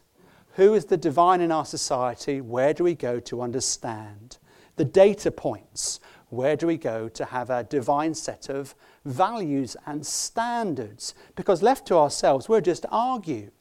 Who 0.55 0.73
is 0.73 0.85
the 0.85 0.97
divine 0.97 1.41
in 1.41 1.51
our 1.51 1.65
society? 1.65 2.41
Where 2.41 2.73
do 2.73 2.83
we 2.83 2.95
go 2.95 3.19
to 3.21 3.41
understand? 3.41 4.37
The 4.75 4.85
data 4.85 5.31
points. 5.31 5.99
Where 6.29 6.55
do 6.55 6.67
we 6.67 6.77
go 6.77 7.09
to 7.09 7.25
have 7.25 7.49
a 7.49 7.63
divine 7.63 8.13
set 8.13 8.49
of 8.49 8.75
values 9.05 9.75
and 9.85 10.05
standards? 10.05 11.13
Because 11.35 11.61
left 11.61 11.87
to 11.87 11.97
ourselves, 11.97 12.47
we'll 12.47 12.61
just 12.61 12.85
argue. 12.89 13.51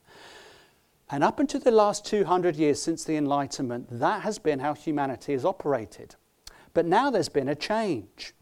And 1.11 1.25
up 1.25 1.41
until 1.41 1.61
the 1.61 1.73
last 1.73 2.07
200 2.07 2.55
years 2.55 2.81
since 2.81 3.05
the 3.05 3.17
Enlightenment, 3.17 3.89
that 3.91 4.23
has 4.23 4.39
been 4.39 4.61
how 4.61 4.75
humanity 4.75 5.33
has 5.33 5.45
operated. 5.45 6.15
But 6.73 6.87
now 6.87 7.11
there's 7.11 7.29
been 7.29 7.49
a 7.49 7.57
change. 7.57 8.33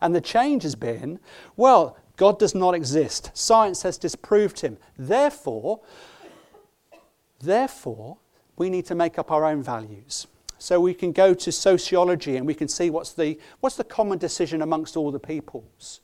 And 0.00 0.14
the 0.14 0.20
change 0.20 0.64
has 0.64 0.74
been 0.74 1.20
well, 1.56 1.96
God 2.16 2.38
does 2.38 2.54
not 2.54 2.74
exist. 2.74 3.30
Science 3.34 3.82
has 3.82 3.96
disproved 3.98 4.60
him. 4.60 4.78
Therefore, 4.98 5.80
therefore, 7.42 8.18
we 8.56 8.70
need 8.70 8.86
to 8.86 8.94
make 8.94 9.18
up 9.18 9.30
our 9.30 9.44
own 9.44 9.62
values. 9.62 10.26
So 10.58 10.78
we 10.78 10.94
can 10.94 11.10
go 11.10 11.34
to 11.34 11.50
sociology 11.50 12.36
and 12.36 12.46
we 12.46 12.54
can 12.54 12.68
see 12.68 12.88
what's 12.88 13.12
the, 13.12 13.38
what's 13.60 13.76
the 13.76 13.84
common 13.84 14.18
decision 14.18 14.62
amongst 14.62 14.96
all 14.96 15.10
the 15.10 15.18
peoples. 15.18 16.00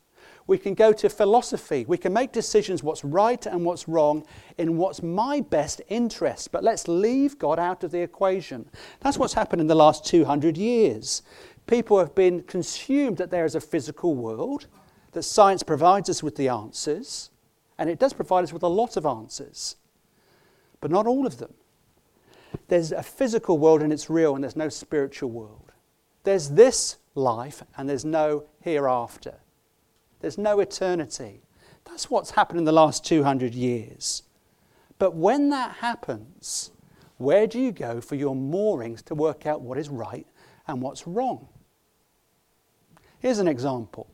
We 0.49 0.59
can 0.59 0.75
go 0.75 0.93
to 0.95 1.09
philosophy. 1.11 1.85
We 1.87 1.99
can 1.99 2.13
make 2.13 2.33
decisions 2.33 2.83
what's 2.83 3.05
right 3.05 3.45
and 3.47 3.65
what's 3.65 3.87
wrong 3.87 4.27
in 4.57 4.79
what's 4.79 5.03
my 5.03 5.43
best 5.43 5.83
interest. 5.89 6.51
But 6.51 6.65
let's 6.65 6.89
leave 6.89 7.39
God 7.39 7.59
out 7.59 7.85
of 7.85 7.91
the 7.91 8.01
equation. 8.01 8.69
That's 9.01 9.19
what's 9.19 9.35
happened 9.35 9.61
in 9.61 9.67
the 9.67 9.75
last 9.75 10.07
200 10.07 10.57
years. 10.57 11.23
People 11.67 11.99
have 11.99 12.15
been 12.15 12.43
consumed 12.45 13.19
that 13.19 13.31
there 13.31 13.45
is 13.45 13.55
a 13.55 13.61
physical 13.61 14.15
world, 14.15 14.67
that 15.13 15.23
science 15.23 15.63
provides 15.63 16.09
us 16.09 16.23
with 16.23 16.37
the 16.37 16.49
answers, 16.49 17.29
and 17.77 17.91
it 17.91 17.99
does 17.99 18.15
provide 18.15 18.43
us 18.43 18.53
with 18.55 18.63
a 18.63 18.69
lot 18.69 18.97
of 18.97 19.05
answers, 19.05 19.77
but 20.81 20.91
not 20.91 21.07
all 21.07 21.27
of 21.27 21.39
them. 21.39 21.55
there's 22.69 22.93
a 22.93 23.03
physical 23.03 23.59
world 23.59 23.83
and 23.83 23.93
it's 23.93 24.09
real, 24.09 24.35
and 24.35 24.43
there's 24.43 24.57
no 24.57 24.69
spiritual 24.69 25.31
world. 25.31 25.73
There's 26.25 26.51
this 26.51 26.97
life 27.15 27.63
and 27.77 27.89
there's 27.89 28.05
no 28.05 28.45
hereafter. 28.61 29.37
There's 30.21 30.39
no 30.39 30.61
eternity. 30.61 31.43
That's 31.85 32.11
what's 32.11 32.33
happened 32.33 32.59
in 32.59 32.65
the 32.65 32.73
last 32.73 33.05
200 33.05 33.55
years. 33.55 34.23
But 34.99 35.15
when 35.15 35.51
that 35.51 35.77
happens, 35.77 36.71
where 37.19 37.47
do 37.47 37.59
you 37.59 37.73
go 37.73 38.01
for 38.01 38.15
your 38.15 38.35
moorings 38.35 39.03
to 39.03 39.15
work 39.15 39.47
out 39.47 39.61
what 39.61 39.79
is 39.79 39.89
right 39.89 40.27
and 40.67 40.83
what's 40.83 41.07
wrong? 41.07 41.49
Here's 43.21 43.39
an 43.39 43.49
example. 43.49 44.09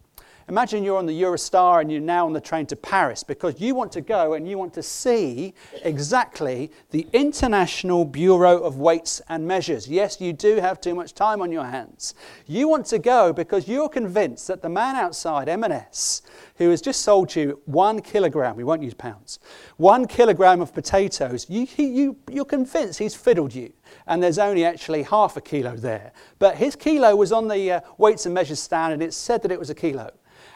Imagine 0.48 0.84
you're 0.84 0.98
on 0.98 1.06
the 1.06 1.22
Eurostar 1.22 1.80
and 1.80 1.90
you're 1.90 2.02
now 2.02 2.26
on 2.26 2.34
the 2.34 2.40
train 2.40 2.66
to 2.66 2.76
Paris 2.76 3.24
because 3.24 3.58
you 3.60 3.74
want 3.74 3.90
to 3.92 4.02
go 4.02 4.34
and 4.34 4.46
you 4.46 4.58
want 4.58 4.74
to 4.74 4.82
see 4.82 5.54
exactly 5.82 6.70
the 6.90 7.06
International 7.14 8.04
Bureau 8.04 8.58
of 8.58 8.76
Weights 8.76 9.22
and 9.30 9.46
Measures. 9.46 9.88
Yes, 9.88 10.20
you 10.20 10.34
do 10.34 10.56
have 10.56 10.82
too 10.82 10.94
much 10.94 11.14
time 11.14 11.40
on 11.40 11.50
your 11.50 11.64
hands. 11.64 12.14
You 12.46 12.68
want 12.68 12.84
to 12.86 12.98
go 12.98 13.32
because 13.32 13.66
you're 13.66 13.88
convinced 13.88 14.46
that 14.48 14.60
the 14.60 14.68
man 14.68 14.96
outside 14.96 15.48
M&S 15.48 16.20
who 16.56 16.68
has 16.68 16.82
just 16.82 17.00
sold 17.00 17.34
you 17.34 17.60
one 17.64 18.02
kilogram, 18.02 18.54
we 18.54 18.64
won't 18.64 18.82
use 18.82 18.94
pounds, 18.94 19.38
one 19.78 20.06
kilogram 20.06 20.60
of 20.60 20.74
potatoes, 20.74 21.46
you, 21.48 21.66
you, 21.78 22.16
you're 22.30 22.44
convinced 22.44 22.98
he's 22.98 23.14
fiddled 23.14 23.54
you 23.54 23.72
and 24.06 24.22
there's 24.22 24.38
only 24.38 24.64
actually 24.64 25.04
half 25.04 25.38
a 25.38 25.40
kilo 25.40 25.74
there. 25.74 26.12
But 26.38 26.56
his 26.56 26.76
kilo 26.76 27.16
was 27.16 27.32
on 27.32 27.48
the 27.48 27.72
uh, 27.72 27.80
weights 27.96 28.26
and 28.26 28.34
measures 28.34 28.60
stand 28.60 28.92
and 28.92 29.02
it 29.02 29.14
said 29.14 29.42
that 29.42 29.50
it 29.50 29.58
was 29.58 29.70
a 29.70 29.74
kilo. 29.74 30.10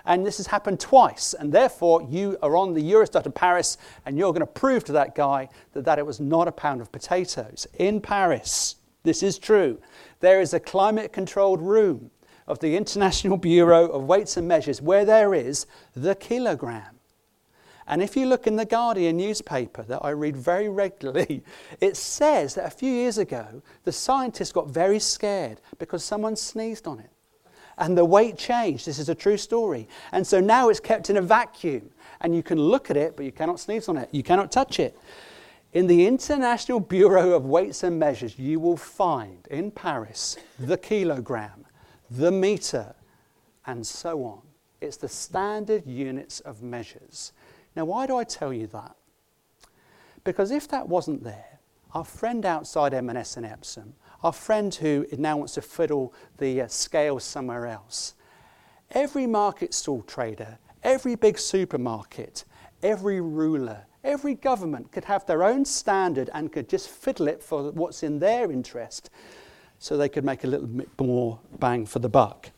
And 0.09 0.25
this 0.25 0.39
has 0.39 0.47
happened 0.47 0.81
twice. 0.81 1.35
And 1.35 1.53
therefore, 1.53 2.03
you 2.03 2.39
are 2.43 2.57
on 2.57 2.73
the 2.73 2.83
Eurostar 2.83 3.23
to 3.23 3.31
Paris 3.31 3.77
and 4.07 4.17
you're 4.17 4.33
going 4.33 4.41
to 4.41 4.47
prove 4.47 4.83
to 4.85 4.93
that 4.93 5.15
guy 5.15 5.51
that, 5.75 5.85
that 5.85 5.99
it 5.99 6.07
was 6.07 6.19
not 6.19 6.49
a 6.49 6.53
pound 6.53 6.81
of 6.81 6.91
potatoes. 6.91 7.67
In 7.79 8.01
Paris, 8.01 8.77
this 9.03 9.23
is 9.23 9.39
true. 9.39 9.79
There 10.21 10.41
is 10.41 10.55
a 10.55 10.61
climate 10.61 11.13
controlled 11.13 11.61
room 11.61 12.11
of 12.47 12.59
the 12.59 12.75
International 12.75 13.37
Bureau 13.53 13.87
of 13.87 14.05
Weights 14.05 14.39
and 14.39 14.49
Measures 14.49 14.81
where 14.81 15.05
there 15.05 15.35
is 15.35 15.67
the 15.95 16.15
kilogram. 16.15 16.97
And 17.87 18.03
if 18.03 18.17
you 18.17 18.27
look 18.27 18.47
in 18.47 18.57
the 18.57 18.65
Guardian 18.65 19.19
newspaper 19.19 19.83
that 19.83 20.01
I 20.03 20.11
read 20.11 20.39
very 20.39 20.69
regularly, 20.71 21.45
it 21.83 21.99
says 21.99 22.55
that 22.55 22.65
a 22.65 22.71
few 22.71 22.91
years 22.91 23.19
ago 23.19 23.63
the 23.85 23.93
scientists 23.93 24.53
got 24.53 24.71
very 24.71 25.01
scared 25.01 25.61
because 25.79 26.03
someone 26.03 26.35
sneezed 26.35 26.87
on 26.87 26.99
it 26.99 27.11
and 27.79 27.97
the 27.97 28.05
weight 28.05 28.37
changed. 28.37 28.87
This 28.87 28.99
is 28.99 29.09
a 29.09 29.15
true 29.15 29.37
story. 29.37 29.89
And 30.13 30.27
so 30.27 30.41
now 30.41 30.69
it's 30.69 30.81
kept 30.81 31.11
in 31.11 31.17
a 31.17 31.23
vacuum, 31.23 31.91
and 32.21 32.35
you 32.35 32.43
can 32.43 32.59
look 32.59 32.91
at 32.91 32.97
it, 32.97 33.17
but 33.17 33.25
you 33.25 33.33
cannot 33.33 33.61
sneeze 33.61 33.89
on 33.89 33.97
it, 33.97 34.09
you 34.13 34.23
cannot 34.23 34.53
touch 34.53 34.79
it. 34.81 34.99
In 35.73 35.87
the 35.87 36.07
International 36.07 36.81
Bureau 36.81 37.33
of 37.33 37.45
Weights 37.45 37.83
and 37.83 37.99
Measures, 37.99 38.39
you 38.39 38.59
will 38.59 38.77
find 38.77 39.47
in 39.51 39.71
Paris 39.71 40.39
the 40.59 40.79
kilogram, 40.79 41.67
the 42.11 42.31
meter, 42.31 42.95
and 43.67 43.87
so 43.87 44.25
on. 44.25 44.41
It's 44.81 44.97
the 44.97 45.09
standard 45.09 45.87
units 45.87 46.41
of 46.41 46.63
measures. 46.63 47.33
Now, 47.77 47.85
why 47.85 48.07
do 48.07 48.17
I 48.17 48.25
tell 48.25 48.53
you 48.53 48.67
that? 48.69 48.97
Because 50.25 50.51
if 50.51 50.69
that 50.69 50.89
wasn't 50.89 51.23
there, 51.23 51.59
our 51.95 52.05
friend 52.05 52.45
outside 52.47 52.95
M&S 52.95 53.37
in 53.37 53.45
Epsom 53.45 53.95
our 54.23 54.33
friend 54.33 54.75
who 54.75 55.07
now 55.17 55.37
wants 55.37 55.55
to 55.55 55.63
fiddle 55.63 56.13
the 56.39 56.63
uh, 56.63 56.69
scales 56.69 57.25
somewhere 57.25 57.67
else. 57.67 58.15
Every 58.91 59.27
market 59.27 59.75
stall 59.75 60.03
trader, 60.03 60.59
every 60.83 61.15
big 61.15 61.39
supermarket, 61.39 62.45
every 62.83 63.21
ruler, 63.21 63.87
every 64.03 64.35
government 64.35 64.91
could 64.91 65.05
have 65.05 65.27
their 65.27 65.43
own 65.43 65.65
standard 65.65 66.31
and 66.33 66.53
could 66.53 66.69
just 66.69 66.89
fiddle 66.89 67.29
it 67.29 67.43
for 67.43 67.71
what's 67.73 68.03
in 68.03 68.19
their 68.19 68.51
interest 68.51 69.11
so 69.79 69.97
they 69.97 70.09
could 70.09 70.25
make 70.25 70.45
a 70.45 70.47
little 70.47 70.67
bit 70.67 70.89
more 71.01 71.39
bang 71.59 71.87
for 71.87 72.01
the 72.01 72.09
buck. 72.09 72.51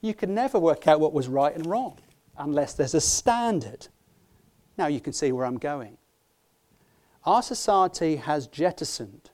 You 0.00 0.14
could 0.14 0.30
never 0.30 0.58
work 0.58 0.88
out 0.88 1.00
what 1.00 1.12
was 1.12 1.28
right 1.28 1.54
and 1.54 1.66
wrong 1.66 1.98
unless 2.36 2.74
there's 2.74 2.94
a 2.94 3.00
standard. 3.00 3.88
Now 4.76 4.86
you 4.86 5.00
can 5.00 5.12
see 5.12 5.32
where 5.32 5.44
I'm 5.44 5.58
going. 5.58 5.98
Our 7.24 7.42
society 7.42 8.16
has 8.16 8.46
jettisoned 8.46 9.30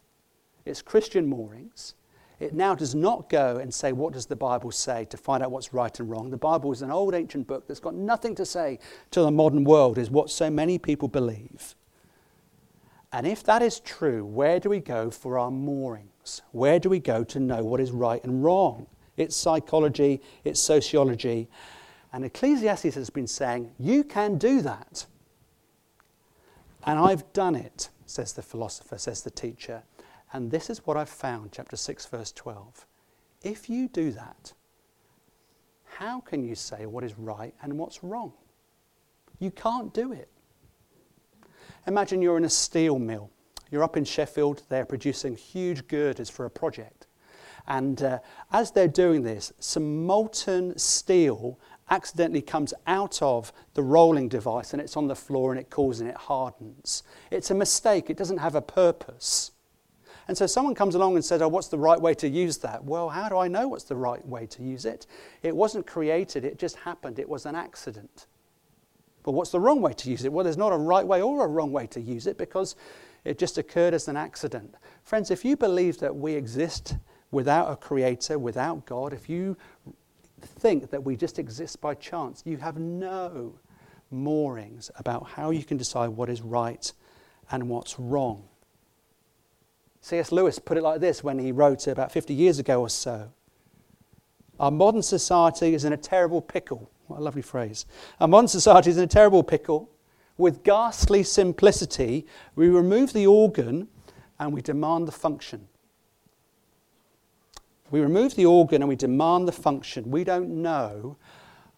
its 0.65 0.83
Christian 0.83 1.27
moorings. 1.27 1.95
It 2.41 2.53
now 2.53 2.75
does 2.75 2.95
not 2.95 3.29
go 3.29 3.57
and 3.57 3.73
say, 3.73 3.93
What 3.93 4.13
does 4.13 4.27
the 4.27 4.37
Bible 4.37 4.71
say 4.71 5.05
to 5.07 5.17
find 5.17 5.43
out 5.43 5.51
what's 5.51 5.73
right 5.73 5.99
and 6.01 6.11
wrong? 6.11 6.31
The 6.31 6.37
Bible 6.37 6.73
is 6.73 6.83
an 6.83 6.91
old 6.91 7.15
ancient 7.15 7.47
book 7.47 7.67
that's 7.67 7.81
got 7.81 7.95
nothing 7.95 8.35
to 8.35 8.45
say 8.45 8.79
to 9.13 9.21
the 9.21 9.31
modern 9.31 9.65
world, 9.65 9.99
is 9.99 10.11
what 10.11 10.31
so 10.31 10.51
many 10.51 10.79
people 10.79 11.09
believe. 11.09 11.75
And 13.13 13.29
if 13.29 13.45
that 13.45 13.63
is 13.63 13.79
true, 13.79 14.25
where 14.25 14.59
do 14.59 14.69
we 14.69 14.81
go 14.81 15.09
for 15.09 15.39
our 15.39 15.51
moorings? 15.51 16.43
Where 16.51 16.81
do 16.81 16.89
we 16.89 16.99
go 16.99 17.23
to 17.23 17.39
know 17.39 17.63
what 17.63 17.81
is 17.81 17.93
right 17.93 18.23
and 18.25 18.43
wrong? 18.43 18.89
It's 19.17 19.37
psychology, 19.37 20.21
it's 20.43 20.61
sociology. 20.61 21.49
And 22.13 22.25
Ecclesiastes 22.25 22.97
has 22.97 23.11
been 23.11 23.29
saying, 23.29 23.71
You 23.79 24.03
can 24.03 24.39
do 24.39 24.61
that. 24.63 25.07
And 26.85 26.99
I've 26.99 27.33
done 27.33 27.55
it, 27.55 27.89
says 28.07 28.33
the 28.33 28.43
philosopher, 28.43 28.99
says 28.99 29.23
the 29.23 29.31
teacher. 29.31 29.85
And 30.35 30.51
this 30.51 30.69
is 30.69 30.85
what 30.85 30.97
I've 30.97 31.09
found, 31.09 31.53
chapter 31.53 31.77
6, 31.77 32.07
verse 32.07 32.33
12. 32.33 32.87
If 33.45 33.71
you 33.71 33.87
do 33.87 34.11
that, 34.11 34.53
how 35.85 36.19
can 36.21 36.43
you 36.43 36.57
say 36.57 36.87
what 36.87 37.05
is 37.05 37.17
right 37.17 37.55
and 37.63 37.79
what's 37.79 38.03
wrong? 38.03 38.33
You 39.39 39.53
can't 39.53 39.95
do 39.95 40.11
it. 40.11 40.29
Imagine 41.87 42.21
you're 42.21 42.37
in 42.37 42.45
a 42.45 42.51
steel 42.51 42.99
mill. 42.99 43.31
You're 43.71 43.85
up 43.85 43.97
in 43.97 44.05
Sheffield, 44.05 44.65
they're 44.69 44.85
producing 44.85 45.37
huge 45.37 45.87
girders 45.87 46.31
for 46.31 46.47
a 46.47 46.51
project. 46.51 47.07
And 47.69 48.03
uh, 48.03 48.19
as 48.53 48.73
they're 48.73 48.89
doing 48.89 49.23
this, 49.23 49.53
some 49.61 50.05
molten 50.05 50.77
steel 50.77 51.61
accidentally 51.91 52.43
comes 52.43 52.75
out 52.89 53.23
of 53.23 53.53
the 53.75 53.83
rolling 53.85 54.29
device 54.29 54.73
and 54.73 54.83
it's 54.83 54.97
on 54.97 55.07
the 55.07 55.15
floor 55.15 55.53
and 55.53 55.61
it 55.61 55.71
cools 55.71 56.01
and 56.01 56.11
it 56.11 56.17
hardens. 56.17 57.05
It's 57.31 57.53
a 57.53 57.55
mistake, 57.55 58.11
it 58.11 58.17
doesn't 58.17 58.39
have 58.39 58.57
a 58.57 58.63
purpose. 58.63 59.53
And 60.27 60.37
so 60.37 60.47
someone 60.47 60.75
comes 60.75 60.95
along 60.95 61.15
and 61.15 61.25
says, 61.25 61.43
Oh, 61.43 61.49
what's 61.49 61.69
the 61.69 61.79
right 61.79 62.01
way 62.01 62.15
to 62.15 62.29
use 62.29 62.59
that? 62.59 62.85
Well, 62.85 63.09
how 63.11 63.29
do 63.29 63.37
I 63.37 63.49
know 63.49 63.69
what's 63.69 63.85
the 63.85 63.97
right 63.97 64.25
way 64.27 64.47
to 64.47 64.63
use 64.63 64.85
it? 64.85 65.07
It 65.43 65.55
wasn't 65.55 65.87
created, 65.87 66.45
it 66.45 66.59
just 66.59 66.77
happened. 66.77 67.19
It 67.19 67.29
was 67.29 67.47
an 67.47 67.55
accident. 67.55 68.27
But 69.23 69.33
what's 69.33 69.51
the 69.51 69.61
wrong 69.61 69.81
way 69.81 69.93
to 69.95 70.11
use 70.11 70.25
it? 70.25 70.33
Well, 70.33 70.45
there's 70.45 70.59
not 70.59 70.73
a 70.73 70.77
right 70.77 71.07
way 71.07 71.23
or 71.23 71.45
a 71.45 71.49
wrong 71.49 71.73
way 71.73 71.87
to 71.89 72.01
use 72.01 72.27
it 72.27 72.37
because 72.37 72.77
it 73.25 73.39
just 73.39 73.57
occurred 73.57 73.95
as 73.95 74.07
an 74.09 74.17
accident. 74.17 74.75
Friends, 75.03 75.31
if 75.31 75.45
you 75.45 75.57
believe 75.57 75.99
that 76.01 76.15
we 76.15 76.35
exist 76.35 76.97
without 77.31 77.71
a 77.71 77.77
creator, 77.77 78.39
without 78.39 78.85
God, 78.85 79.13
if 79.13 79.29
you 79.29 79.57
think 80.43 80.91
that 80.91 81.03
we 81.03 81.17
just 81.17 81.39
exist 81.39 81.81
by 81.81 81.95
chance, 81.95 82.43
you 82.45 82.59
have 82.59 82.77
no 82.79 83.55
moorings 84.11 84.91
about 84.97 85.27
how 85.27 85.51
you 85.51 85.65
can 85.65 85.77
decide 85.77 86.09
what 86.09 86.29
is 86.29 86.43
right 86.43 86.93
and 87.51 87.69
what's 87.69 87.99
wrong. 87.99 88.45
C.S. 90.05 90.33
Lewis 90.33 90.59
put 90.59 90.77
it 90.77 90.83
like 90.83 91.01
this 91.01 91.25
when 91.25 91.39
he 91.39 91.51
wrote 91.51 91.87
about 91.87 92.13
50 92.13 92.35
years 92.35 92.59
ago 92.59 92.83
or 92.83 92.91
so 92.91 93.33
Our 94.61 94.71
modern 94.71 95.01
society 95.01 95.73
is 95.73 95.87
in 95.87 95.95
a 95.95 95.97
terrible 95.97 96.43
pickle. 96.43 96.91
What 97.07 97.21
a 97.21 97.23
lovely 97.23 97.41
phrase. 97.41 97.87
Our 98.21 98.29
modern 98.29 98.49
society 98.49 98.91
is 98.91 98.99
in 98.99 99.05
a 99.05 99.07
terrible 99.07 99.43
pickle. 99.43 99.89
With 100.37 100.63
ghastly 100.63 101.23
simplicity, 101.23 102.27
we 102.55 102.69
remove 102.69 103.15
the 103.15 103.27
organ 103.27 103.89
and 104.39 104.53
we 104.53 104.61
demand 104.61 105.09
the 105.09 105.13
function. 105.13 105.69
We 107.91 108.01
remove 108.01 108.35
the 108.35 108.45
organ 108.45 108.83
and 108.83 108.89
we 108.91 108.97
demand 108.97 109.49
the 109.49 109.53
function. 109.53 110.11
We 110.11 110.23
don't 110.23 110.51
know 110.51 111.17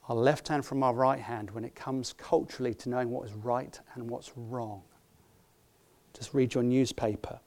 our 0.08 0.16
left 0.16 0.48
hand 0.48 0.66
from 0.66 0.82
our 0.82 0.94
right 0.94 1.20
hand 1.20 1.52
when 1.52 1.64
it 1.64 1.76
comes 1.76 2.12
culturally 2.12 2.74
to 2.74 2.88
knowing 2.88 3.10
what 3.10 3.28
is 3.28 3.34
right 3.34 3.78
and 3.94 4.10
what's 4.10 4.32
wrong. 4.34 4.82
Just 6.12 6.34
read 6.34 6.54
your 6.54 6.64
newspaper. 6.64 7.38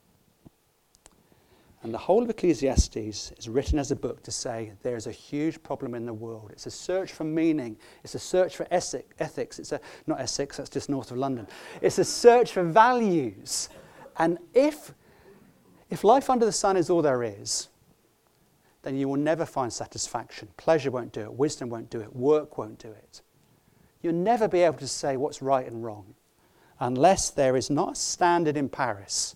And 1.81 1.93
the 1.93 1.97
whole 1.97 2.21
of 2.21 2.29
Ecclesiastes 2.29 3.31
is 3.37 3.47
written 3.47 3.79
as 3.79 3.89
a 3.89 3.95
book 3.95 4.21
to 4.23 4.31
say 4.31 4.73
there 4.83 4.97
is 4.97 5.07
a 5.07 5.11
huge 5.11 5.63
problem 5.63 5.95
in 5.95 6.05
the 6.05 6.13
world. 6.13 6.49
It's 6.51 6.65
a 6.65 6.71
search 6.71 7.13
for 7.13 7.23
meaning. 7.23 7.77
It's 8.03 8.15
a 8.15 8.19
search 8.19 8.57
for 8.57 8.67
ethics. 8.69 9.59
It's 9.59 9.71
a, 9.71 9.79
not 10.05 10.19
Essex, 10.19 10.57
that's 10.57 10.69
just 10.69 10.89
north 10.89 11.11
of 11.11 11.17
London. 11.17 11.47
It's 11.81 11.97
a 11.97 12.03
search 12.03 12.51
for 12.51 12.63
values. 12.63 13.69
And 14.17 14.39
if, 14.53 14.93
if 15.89 16.03
life 16.03 16.29
under 16.29 16.45
the 16.45 16.51
sun 16.51 16.75
is 16.75 16.89
all 16.89 17.01
there 17.01 17.23
is, 17.23 17.69
then 18.81 18.97
you 18.97 19.07
will 19.07 19.17
never 19.17 19.45
find 19.45 19.71
satisfaction. 19.71 20.49
Pleasure 20.57 20.91
won't 20.91 21.13
do 21.13 21.21
it. 21.21 21.33
Wisdom 21.33 21.69
won't 21.69 21.89
do 21.89 22.01
it. 22.01 22.13
Work 22.13 22.57
won't 22.57 22.79
do 22.79 22.89
it. 22.89 23.21
You'll 24.01 24.13
never 24.13 24.49
be 24.49 24.61
able 24.61 24.77
to 24.79 24.87
say 24.87 25.15
what's 25.15 25.41
right 25.41 25.65
and 25.65 25.83
wrong 25.83 26.15
unless 26.79 27.29
there 27.29 27.55
is 27.55 27.69
not 27.69 27.93
a 27.93 27.95
standard 27.95 28.55
in 28.55 28.69
Paris 28.69 29.35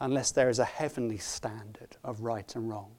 unless 0.00 0.32
there 0.32 0.48
is 0.48 0.58
a 0.58 0.64
heavenly 0.64 1.18
standard 1.18 1.96
of 2.02 2.20
right 2.22 2.54
and 2.56 2.68
wrong. 2.68 2.92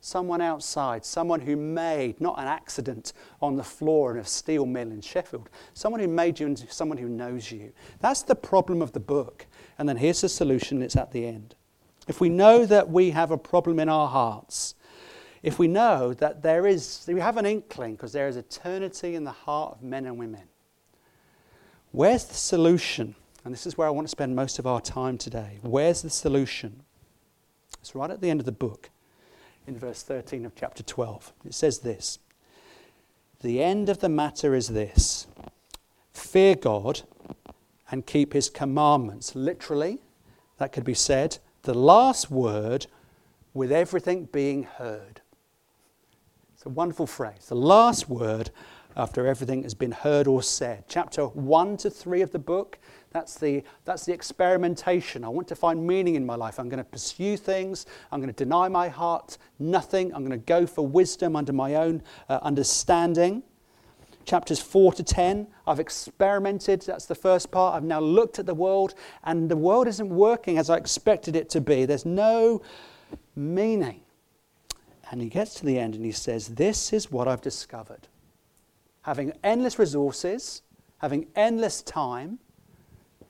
Someone 0.00 0.40
outside, 0.40 1.04
someone 1.04 1.40
who 1.40 1.54
made, 1.54 2.20
not 2.20 2.38
an 2.38 2.48
accident 2.48 3.12
on 3.40 3.54
the 3.54 3.62
floor 3.62 4.12
in 4.12 4.18
a 4.18 4.24
steel 4.24 4.66
mill 4.66 4.90
in 4.90 5.00
Sheffield, 5.00 5.48
someone 5.74 6.00
who 6.00 6.08
made 6.08 6.40
you 6.40 6.56
someone 6.68 6.98
who 6.98 7.08
knows 7.08 7.52
you. 7.52 7.72
That's 8.00 8.22
the 8.22 8.34
problem 8.34 8.82
of 8.82 8.90
the 8.92 9.00
book. 9.00 9.46
And 9.78 9.88
then 9.88 9.96
here's 9.96 10.20
the 10.20 10.28
solution, 10.28 10.82
it's 10.82 10.96
at 10.96 11.12
the 11.12 11.24
end. 11.24 11.54
if 12.08 12.20
we 12.20 12.28
know 12.28 12.66
that 12.66 12.90
we 12.90 13.10
have 13.10 13.30
a 13.30 13.38
problem 13.38 13.78
in 13.78 13.88
our 13.88 14.08
hearts, 14.08 14.74
if 15.44 15.60
we 15.60 15.68
know 15.68 16.14
that 16.14 16.42
there 16.42 16.66
is, 16.66 17.04
we 17.06 17.20
have 17.20 17.36
an 17.36 17.46
inkling 17.46 17.94
because 17.94 18.12
there 18.12 18.26
is 18.26 18.36
eternity 18.36 19.14
in 19.14 19.22
the 19.22 19.30
heart 19.30 19.76
of 19.76 19.82
men 19.82 20.06
and 20.06 20.18
women, 20.18 20.42
where's 21.92 22.24
the 22.24 22.34
solution? 22.34 23.14
And 23.44 23.52
this 23.52 23.66
is 23.66 23.76
where 23.76 23.88
I 23.88 23.90
want 23.90 24.06
to 24.06 24.10
spend 24.10 24.36
most 24.36 24.58
of 24.58 24.66
our 24.66 24.80
time 24.80 25.18
today. 25.18 25.58
Where's 25.62 26.02
the 26.02 26.10
solution? 26.10 26.82
It's 27.80 27.94
right 27.94 28.10
at 28.10 28.20
the 28.20 28.30
end 28.30 28.40
of 28.40 28.46
the 28.46 28.52
book, 28.52 28.90
in 29.66 29.76
verse 29.76 30.02
13 30.02 30.46
of 30.46 30.54
chapter 30.54 30.82
12. 30.82 31.32
It 31.44 31.54
says 31.54 31.80
this 31.80 32.20
The 33.40 33.62
end 33.62 33.88
of 33.88 33.98
the 33.98 34.08
matter 34.08 34.54
is 34.54 34.68
this 34.68 35.26
fear 36.12 36.54
God 36.54 37.02
and 37.90 38.06
keep 38.06 38.32
his 38.32 38.48
commandments. 38.48 39.34
Literally, 39.34 39.98
that 40.58 40.72
could 40.72 40.84
be 40.84 40.94
said 40.94 41.38
the 41.62 41.74
last 41.74 42.30
word 42.30 42.86
with 43.54 43.72
everything 43.72 44.24
being 44.26 44.64
heard. 44.64 45.20
It's 46.54 46.64
a 46.64 46.68
wonderful 46.68 47.06
phrase. 47.06 47.46
The 47.48 47.56
last 47.56 48.08
word 48.08 48.50
after 48.96 49.26
everything 49.26 49.62
has 49.62 49.74
been 49.74 49.92
heard 49.92 50.26
or 50.26 50.42
said. 50.42 50.84
Chapter 50.88 51.26
1 51.26 51.76
to 51.78 51.90
3 51.90 52.22
of 52.22 52.32
the 52.32 52.38
book, 52.38 52.78
that's 53.10 53.38
the, 53.38 53.62
that's 53.84 54.06
the 54.06 54.12
experimentation. 54.12 55.24
I 55.24 55.28
want 55.28 55.48
to 55.48 55.56
find 55.56 55.86
meaning 55.86 56.14
in 56.14 56.24
my 56.24 56.34
life. 56.34 56.58
I'm 56.58 56.68
going 56.68 56.78
to 56.78 56.84
pursue 56.84 57.36
things. 57.36 57.86
I'm 58.10 58.20
going 58.20 58.32
to 58.32 58.44
deny 58.44 58.68
my 58.68 58.88
heart 58.88 59.38
nothing. 59.58 60.14
I'm 60.14 60.24
going 60.24 60.38
to 60.38 60.44
go 60.44 60.66
for 60.66 60.86
wisdom 60.86 61.36
under 61.36 61.52
my 61.52 61.74
own 61.74 62.02
uh, 62.28 62.38
understanding. 62.42 63.42
Chapters 64.24 64.60
4 64.60 64.92
to 64.94 65.02
10, 65.02 65.48
I've 65.66 65.80
experimented. 65.80 66.82
That's 66.82 67.06
the 67.06 67.14
first 67.14 67.50
part. 67.50 67.74
I've 67.74 67.82
now 67.82 68.00
looked 68.00 68.38
at 68.38 68.46
the 68.46 68.54
world, 68.54 68.94
and 69.24 69.50
the 69.50 69.56
world 69.56 69.88
isn't 69.88 70.08
working 70.08 70.58
as 70.58 70.70
I 70.70 70.76
expected 70.76 71.34
it 71.34 71.50
to 71.50 71.60
be. 71.60 71.86
There's 71.86 72.06
no 72.06 72.62
meaning. 73.34 74.02
And 75.10 75.20
he 75.20 75.28
gets 75.28 75.54
to 75.54 75.66
the 75.66 75.78
end 75.78 75.94
and 75.94 76.04
he 76.04 76.12
says, 76.12 76.48
This 76.48 76.92
is 76.92 77.10
what 77.10 77.28
I've 77.28 77.42
discovered. 77.42 78.08
Having 79.02 79.32
endless 79.42 79.78
resources, 79.78 80.62
having 80.98 81.26
endless 81.34 81.82
time, 81.82 82.38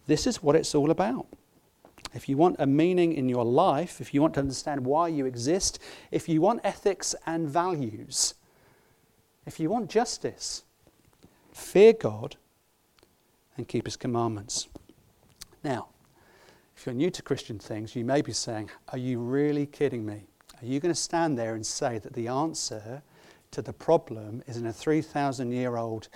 this 0.06 0.26
is 0.26 0.42
what 0.42 0.56
it's 0.56 0.74
all 0.74 0.90
about. 0.90 1.26
If 2.14 2.28
you 2.28 2.36
want 2.36 2.56
a 2.58 2.66
meaning 2.66 3.14
in 3.14 3.28
your 3.28 3.44
life, 3.44 4.00
if 4.00 4.12
you 4.12 4.20
want 4.20 4.34
to 4.34 4.40
understand 4.40 4.84
why 4.84 5.08
you 5.08 5.24
exist, 5.24 5.78
if 6.10 6.28
you 6.28 6.40
want 6.40 6.60
ethics 6.62 7.14
and 7.26 7.48
values, 7.48 8.34
if 9.46 9.58
you 9.58 9.70
want 9.70 9.88
justice, 9.88 10.64
fear 11.52 11.92
God 11.92 12.36
and 13.56 13.66
keep 13.66 13.86
his 13.86 13.96
commandments. 13.96 14.68
Now, 15.64 15.88
if 16.76 16.86
you're 16.86 16.94
new 16.94 17.10
to 17.10 17.22
Christian 17.22 17.58
things, 17.58 17.94
you 17.96 18.04
may 18.04 18.22
be 18.22 18.32
saying, 18.32 18.70
Are 18.88 18.98
you 18.98 19.18
really 19.18 19.66
kidding 19.66 20.04
me? 20.04 20.24
Are 20.60 20.66
you 20.66 20.80
going 20.80 20.94
to 20.94 21.00
stand 21.00 21.38
there 21.38 21.54
and 21.54 21.64
say 21.64 21.98
that 21.98 22.12
the 22.12 22.28
answer 22.28 23.02
to 23.52 23.62
the 23.62 23.72
problem 23.72 24.42
is 24.46 24.56
in 24.56 24.66
a 24.66 24.72
3,000 24.72 25.52
year 25.52 25.76
old 25.76 26.08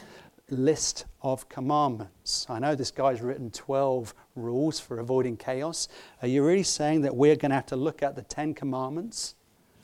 list 0.51 1.07
of 1.23 1.49
commandments? 1.49 2.47
I 2.49 2.59
know 2.59 2.75
this 2.75 2.91
guy's 2.91 3.21
written 3.23 3.51
12 3.51 4.15
rules 4.35 4.81
for 4.81 4.99
avoiding 4.99 5.37
chaos. 5.37 5.89
Are 6.23 6.29
you 6.29 6.45
really 6.45 6.63
saying 6.63 7.03
that 7.03 7.15
we're 7.15 7.37
going 7.37 7.51
to 7.51 7.57
have 7.57 7.67
to 7.67 7.77
look 7.77 8.03
at 8.03 8.17
the 8.17 8.23
10 8.23 8.55
commandments? 8.55 9.35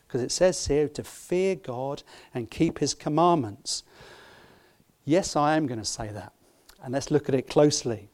Because 0.06 0.22
it 0.22 0.32
says 0.32 0.66
here 0.66 0.88
to 0.88 1.04
fear 1.04 1.54
God 1.54 2.02
and 2.34 2.50
keep 2.50 2.78
his 2.78 2.94
commandments. 2.94 3.84
Yes, 5.04 5.36
I 5.36 5.56
am 5.56 5.66
going 5.66 5.80
to 5.80 5.84
say 5.84 6.08
that. 6.08 6.32
And 6.82 6.92
let's 6.92 7.10
look 7.10 7.28
at 7.28 7.34
it 7.34 7.48
closely. 7.48 8.08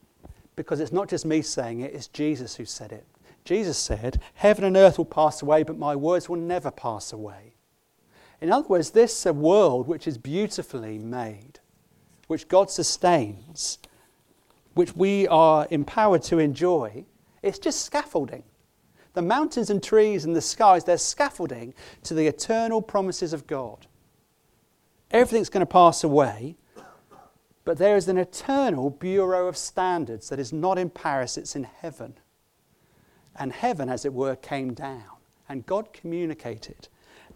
Because 0.55 0.79
it's 0.79 0.91
not 0.91 1.09
just 1.09 1.25
me 1.25 1.41
saying 1.41 1.81
it, 1.81 1.93
it's 1.93 2.07
Jesus 2.07 2.55
who 2.55 2.65
said 2.65 2.91
it. 2.91 3.05
Jesus 3.45 3.77
said, 3.77 4.21
Heaven 4.33 4.63
and 4.63 4.77
earth 4.77 4.97
will 4.97 5.05
pass 5.05 5.41
away, 5.41 5.63
but 5.63 5.77
my 5.77 5.95
words 5.95 6.29
will 6.29 6.37
never 6.37 6.69
pass 6.69 7.13
away. 7.13 7.53
In 8.41 8.51
other 8.51 8.67
words, 8.67 8.91
this 8.91 9.25
a 9.25 9.33
world 9.33 9.87
which 9.87 10.07
is 10.07 10.17
beautifully 10.17 10.97
made, 10.97 11.59
which 12.27 12.47
God 12.47 12.69
sustains, 12.69 13.79
which 14.73 14.95
we 14.95 15.27
are 15.27 15.67
empowered 15.69 16.23
to 16.23 16.39
enjoy, 16.39 17.05
it's 17.41 17.59
just 17.59 17.85
scaffolding. 17.85 18.43
The 19.13 19.21
mountains 19.21 19.69
and 19.69 19.83
trees 19.83 20.23
and 20.23 20.35
the 20.35 20.41
skies, 20.41 20.83
they're 20.83 20.97
scaffolding 20.97 21.73
to 22.03 22.13
the 22.13 22.27
eternal 22.27 22.81
promises 22.81 23.33
of 23.33 23.47
God. 23.47 23.87
Everything's 25.11 25.49
going 25.49 25.65
to 25.65 25.65
pass 25.65 26.03
away, 26.03 26.55
but 27.65 27.77
there 27.77 27.97
is 27.97 28.07
an 28.07 28.17
eternal 28.17 28.89
bureau 28.89 29.47
of 29.47 29.57
standards 29.57 30.29
that 30.29 30.39
is 30.39 30.53
not 30.53 30.77
in 30.77 30.89
Paris, 30.89 31.37
it's 31.37 31.55
in 31.55 31.63
heaven. 31.63 32.13
And 33.35 33.51
heaven, 33.51 33.89
as 33.89 34.05
it 34.05 34.13
were, 34.13 34.35
came 34.35 34.73
down. 34.73 35.03
And 35.47 35.65
God 35.65 35.93
communicated. 35.93 36.87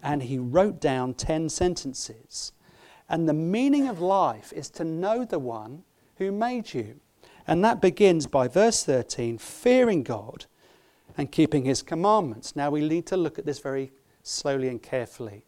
And 0.02 0.22
He 0.22 0.38
wrote 0.38 0.80
down 0.80 1.14
10 1.14 1.48
sentences. 1.48 2.52
And 3.08 3.28
the 3.28 3.34
meaning 3.34 3.88
of 3.88 4.00
life 4.00 4.52
is 4.54 4.70
to 4.70 4.84
know 4.84 5.24
the 5.24 5.38
one 5.38 5.84
who 6.16 6.32
made 6.32 6.74
you. 6.74 7.00
And 7.46 7.64
that 7.64 7.82
begins 7.82 8.26
by 8.26 8.48
verse 8.48 8.84
13 8.84 9.38
fearing 9.38 10.02
God 10.02 10.46
and 11.16 11.30
keeping 11.30 11.64
His 11.64 11.82
commandments. 11.82 12.56
Now 12.56 12.70
we 12.70 12.86
need 12.86 13.06
to 13.06 13.16
look 13.16 13.38
at 13.38 13.46
this 13.46 13.58
very 13.58 13.92
slowly 14.22 14.68
and 14.68 14.82
carefully. 14.82 15.44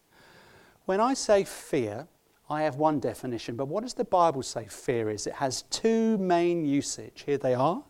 When 0.85 1.01
I 1.01 1.13
say 1.15 1.43
fear, 1.43 2.07
I 2.49 2.61
have 2.61 2.77
one 2.77 2.99
definition, 2.99 3.55
but 3.55 3.67
what 3.67 3.83
does 3.83 3.95
the 3.95 4.05
Bible 4.05 4.43
say 4.43 4.67
fear 4.69 5.09
is? 5.09 5.27
It 5.27 5.33
has 5.33 5.63
two 5.63 6.17
main 6.17 6.65
usage. 6.65 7.23
Here 7.25 7.37
they 7.37 7.53
are. 7.53 7.83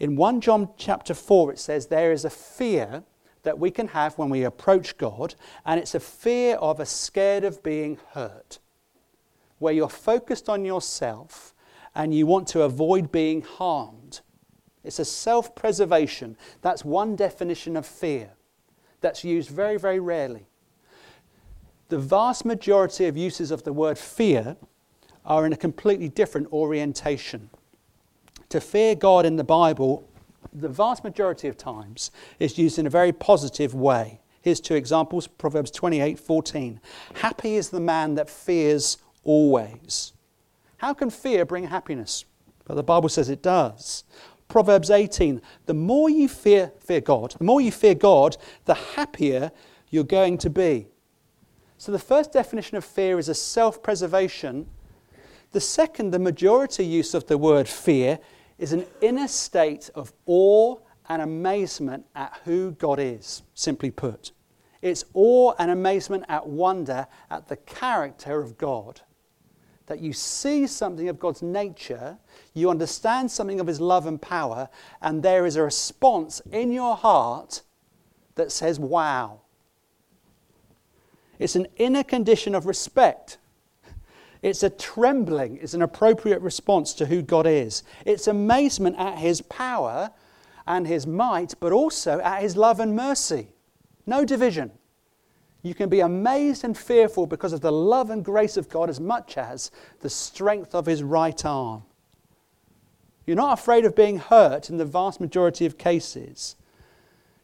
In 0.00 0.16
1 0.16 0.40
John 0.40 0.70
chapter 0.76 1.14
4, 1.14 1.52
it 1.52 1.58
says 1.60 1.86
there 1.86 2.10
is 2.10 2.24
a 2.24 2.30
fear 2.30 3.04
that 3.42 3.58
we 3.58 3.70
can 3.70 3.88
have 3.88 4.16
when 4.18 4.30
we 4.30 4.44
approach 4.44 4.96
God, 4.98 5.34
and 5.64 5.80
it's 5.80 5.94
a 5.94 6.00
fear 6.00 6.56
of 6.56 6.80
a 6.80 6.86
scared 6.86 7.44
of 7.44 7.62
being 7.62 7.98
hurt, 8.12 8.58
where 9.58 9.72
you're 9.72 9.88
focused 9.88 10.48
on 10.48 10.64
yourself 10.64 11.54
and 11.94 12.14
you 12.14 12.26
want 12.26 12.48
to 12.48 12.62
avoid 12.62 13.12
being 13.12 13.42
harmed. 13.42 14.20
It's 14.84 14.98
a 14.98 15.04
self 15.04 15.54
preservation. 15.54 16.36
That's 16.60 16.84
one 16.84 17.16
definition 17.16 17.76
of 17.76 17.86
fear 17.86 18.30
that's 19.00 19.24
used 19.24 19.50
very, 19.50 19.78
very 19.78 20.00
rarely 20.00 20.46
the 21.92 21.98
vast 21.98 22.46
majority 22.46 23.04
of 23.04 23.18
uses 23.18 23.50
of 23.50 23.64
the 23.64 23.72
word 23.74 23.98
fear 23.98 24.56
are 25.26 25.44
in 25.44 25.52
a 25.52 25.56
completely 25.58 26.08
different 26.08 26.50
orientation. 26.50 27.50
To 28.48 28.62
fear 28.62 28.94
God 28.94 29.26
in 29.26 29.36
the 29.36 29.44
Bible, 29.44 30.08
the 30.52 30.68
vast 30.68 31.04
majority 31.04 31.48
of 31.48 31.56
times, 31.56 32.10
is 32.38 32.58
used 32.58 32.78
in 32.78 32.86
a 32.86 32.90
very 32.90 33.12
positive 33.12 33.74
way. 33.74 34.20
Here's 34.40 34.60
two 34.60 34.74
examples 34.74 35.26
Proverbs 35.26 35.70
28 35.70 36.18
14. 36.18 36.80
Happy 37.14 37.56
is 37.56 37.70
the 37.70 37.80
man 37.80 38.14
that 38.16 38.28
fears 38.28 38.98
always. 39.24 40.12
How 40.78 40.94
can 40.94 41.10
fear 41.10 41.44
bring 41.44 41.68
happiness? 41.68 42.24
But 42.64 42.74
the 42.74 42.82
Bible 42.82 43.08
says 43.08 43.28
it 43.28 43.42
does. 43.42 44.04
Proverbs 44.48 44.90
18 44.90 45.40
The 45.66 45.74
more 45.74 46.10
you 46.10 46.28
fear, 46.28 46.72
fear 46.80 47.00
God, 47.00 47.34
the 47.38 47.44
more 47.44 47.60
you 47.60 47.72
fear 47.72 47.94
God, 47.94 48.36
the 48.64 48.74
happier 48.74 49.52
you're 49.90 50.04
going 50.04 50.38
to 50.38 50.50
be. 50.50 50.88
So 51.78 51.92
the 51.92 51.98
first 51.98 52.32
definition 52.32 52.76
of 52.76 52.84
fear 52.84 53.18
is 53.18 53.28
a 53.28 53.34
self 53.34 53.82
preservation. 53.82 54.66
The 55.52 55.60
second, 55.60 56.10
the 56.10 56.18
majority 56.18 56.84
use 56.84 57.14
of 57.14 57.26
the 57.26 57.36
word 57.36 57.68
fear, 57.68 58.18
is 58.62 58.72
an 58.72 58.86
inner 59.00 59.26
state 59.26 59.90
of 59.96 60.12
awe 60.24 60.76
and 61.08 61.20
amazement 61.20 62.06
at 62.14 62.40
who 62.44 62.70
God 62.70 63.00
is, 63.00 63.42
simply 63.54 63.90
put. 63.90 64.30
It's 64.80 65.04
awe 65.14 65.54
and 65.58 65.68
amazement 65.68 66.26
at 66.28 66.46
wonder 66.46 67.08
at 67.28 67.48
the 67.48 67.56
character 67.56 68.40
of 68.40 68.56
God. 68.56 69.00
That 69.86 69.98
you 69.98 70.12
see 70.12 70.68
something 70.68 71.08
of 71.08 71.18
God's 71.18 71.42
nature, 71.42 72.18
you 72.54 72.70
understand 72.70 73.32
something 73.32 73.58
of 73.58 73.66
His 73.66 73.80
love 73.80 74.06
and 74.06 74.22
power, 74.22 74.68
and 75.00 75.24
there 75.24 75.44
is 75.44 75.56
a 75.56 75.62
response 75.64 76.40
in 76.52 76.70
your 76.70 76.94
heart 76.94 77.62
that 78.36 78.52
says, 78.52 78.78
Wow. 78.78 79.40
It's 81.40 81.56
an 81.56 81.66
inner 81.78 82.04
condition 82.04 82.54
of 82.54 82.66
respect. 82.66 83.38
It's 84.42 84.64
a 84.64 84.70
trembling, 84.70 85.58
it's 85.62 85.74
an 85.74 85.82
appropriate 85.82 86.40
response 86.40 86.92
to 86.94 87.06
who 87.06 87.22
God 87.22 87.46
is. 87.46 87.84
It's 88.04 88.26
amazement 88.26 88.96
at 88.98 89.18
his 89.18 89.40
power 89.40 90.10
and 90.66 90.86
his 90.86 91.06
might, 91.06 91.54
but 91.60 91.72
also 91.72 92.18
at 92.20 92.42
his 92.42 92.56
love 92.56 92.80
and 92.80 92.96
mercy. 92.96 93.48
No 94.04 94.24
division. 94.24 94.72
You 95.62 95.74
can 95.74 95.88
be 95.88 96.00
amazed 96.00 96.64
and 96.64 96.76
fearful 96.76 97.26
because 97.26 97.52
of 97.52 97.60
the 97.60 97.70
love 97.70 98.10
and 98.10 98.24
grace 98.24 98.56
of 98.56 98.68
God 98.68 98.90
as 98.90 98.98
much 98.98 99.38
as 99.38 99.70
the 100.00 100.10
strength 100.10 100.74
of 100.74 100.86
his 100.86 101.04
right 101.04 101.44
arm. 101.44 101.84
You're 103.24 103.36
not 103.36 103.60
afraid 103.60 103.84
of 103.84 103.94
being 103.94 104.18
hurt 104.18 104.70
in 104.70 104.78
the 104.78 104.84
vast 104.84 105.20
majority 105.20 105.64
of 105.64 105.78
cases. 105.78 106.56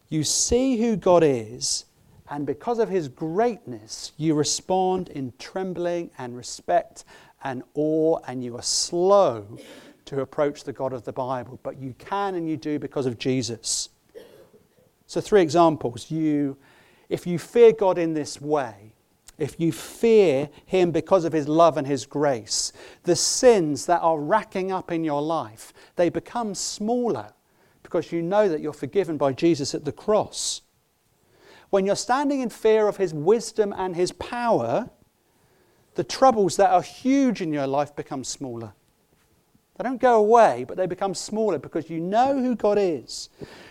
You 0.09 0.25
see 0.25 0.79
who 0.79 0.97
God 0.97 1.23
is 1.23 1.85
and 2.31 2.47
because 2.47 2.79
of 2.79 2.89
his 2.89 3.09
greatness, 3.09 4.13
you 4.17 4.35
respond 4.35 5.09
in 5.09 5.33
trembling 5.39 6.11
and 6.19 6.37
respect 6.37 7.05
and 7.43 7.63
awe, 7.75 8.19
and 8.27 8.43
you 8.43 8.57
are 8.57 8.63
slow 8.63 9.59
to 10.05 10.21
approach 10.21 10.65
the 10.65 10.73
God 10.73 10.93
of 10.93 11.05
the 11.05 11.13
Bible. 11.13 11.59
But 11.63 11.79
you 11.79 11.95
can 11.99 12.35
and 12.35 12.49
you 12.49 12.57
do 12.57 12.79
because 12.79 13.07
of 13.07 13.19
Jesus. 13.19 13.91
So, 15.07 15.21
three 15.21 15.41
examples. 15.41 16.11
You, 16.11 16.57
if 17.09 17.27
you 17.27 17.39
fear 17.39 17.73
God 17.73 17.97
in 17.97 18.13
this 18.13 18.41
way, 18.41 18.93
if 19.39 19.59
you 19.61 19.73
fear 19.73 20.51
Him 20.67 20.91
because 20.91 21.25
of 21.25 21.33
His 21.33 21.49
love 21.49 21.77
and 21.77 21.87
His 21.87 22.05
grace, 22.05 22.73
the 23.05 23.17
sins 23.17 23.87
that 23.87 24.01
are 24.01 24.19
racking 24.19 24.73
up 24.73 24.91
in 24.91 25.05
your 25.05 25.23
life, 25.23 25.73
they 25.97 26.09
become 26.09 26.55
smaller 26.55 27.33
because 27.83 28.13
you 28.13 28.21
know 28.21 28.49
that 28.49 28.61
you're 28.61 28.73
forgiven 28.73 29.17
by 29.17 29.33
Jesus 29.33 29.75
at 29.75 29.85
the 29.85 29.93
cross. 29.93 30.63
When 31.71 31.85
you're 31.85 31.97
standing 31.97 32.41
in 32.41 32.51
fear 32.51 32.89
of 32.89 32.97
His 32.97 33.13
wisdom 33.13 33.75
and 33.77 33.95
His 33.95 34.13
power, 34.13 34.89
the 35.95 36.05
troubles 36.05 36.57
that 36.57 36.71
are 36.71 36.83
huge 36.83 37.41
in 37.41 37.53
your 37.53 37.67
life 37.67 37.95
become 37.95 38.25
smaller. 38.25 38.73
They 39.77 39.85
don't 39.85 40.01
go 40.01 40.19
away, 40.19 40.65
but 40.67 40.77
they 40.77 40.87
become 40.87 41.15
smaller 41.15 41.59
because 41.59 41.89
you 41.89 42.01
know 42.01 42.41
who 42.41 42.57
God 42.57 42.79
is. 42.81 43.29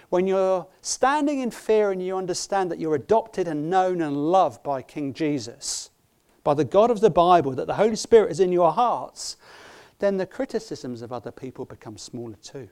When 0.10 0.26
you're 0.26 0.68
standing 0.82 1.40
in 1.40 1.52
fear 1.52 1.92
and 1.92 2.02
you 2.02 2.16
understand 2.16 2.72
that 2.72 2.80
you're 2.80 2.96
adopted 2.96 3.48
and 3.48 3.70
known 3.70 4.02
and 4.02 4.16
loved 4.16 4.64
by 4.64 4.82
King 4.82 5.14
Jesus, 5.14 5.90
by 6.46 6.54
the 6.54 6.64
God 6.64 6.92
of 6.92 7.02
the 7.02 7.10
Bible, 7.10 7.52
that 7.56 7.68
the 7.68 7.74
Holy 7.74 7.98
Spirit 7.98 8.32
is 8.32 8.40
in 8.40 8.54
your 8.54 8.72
hearts, 8.72 9.36
then 10.00 10.16
the 10.16 10.26
criticisms 10.26 11.02
of 11.02 11.12
other 11.12 11.32
people 11.32 11.66
become 11.66 11.98
smaller 11.98 12.38
too. 12.42 12.70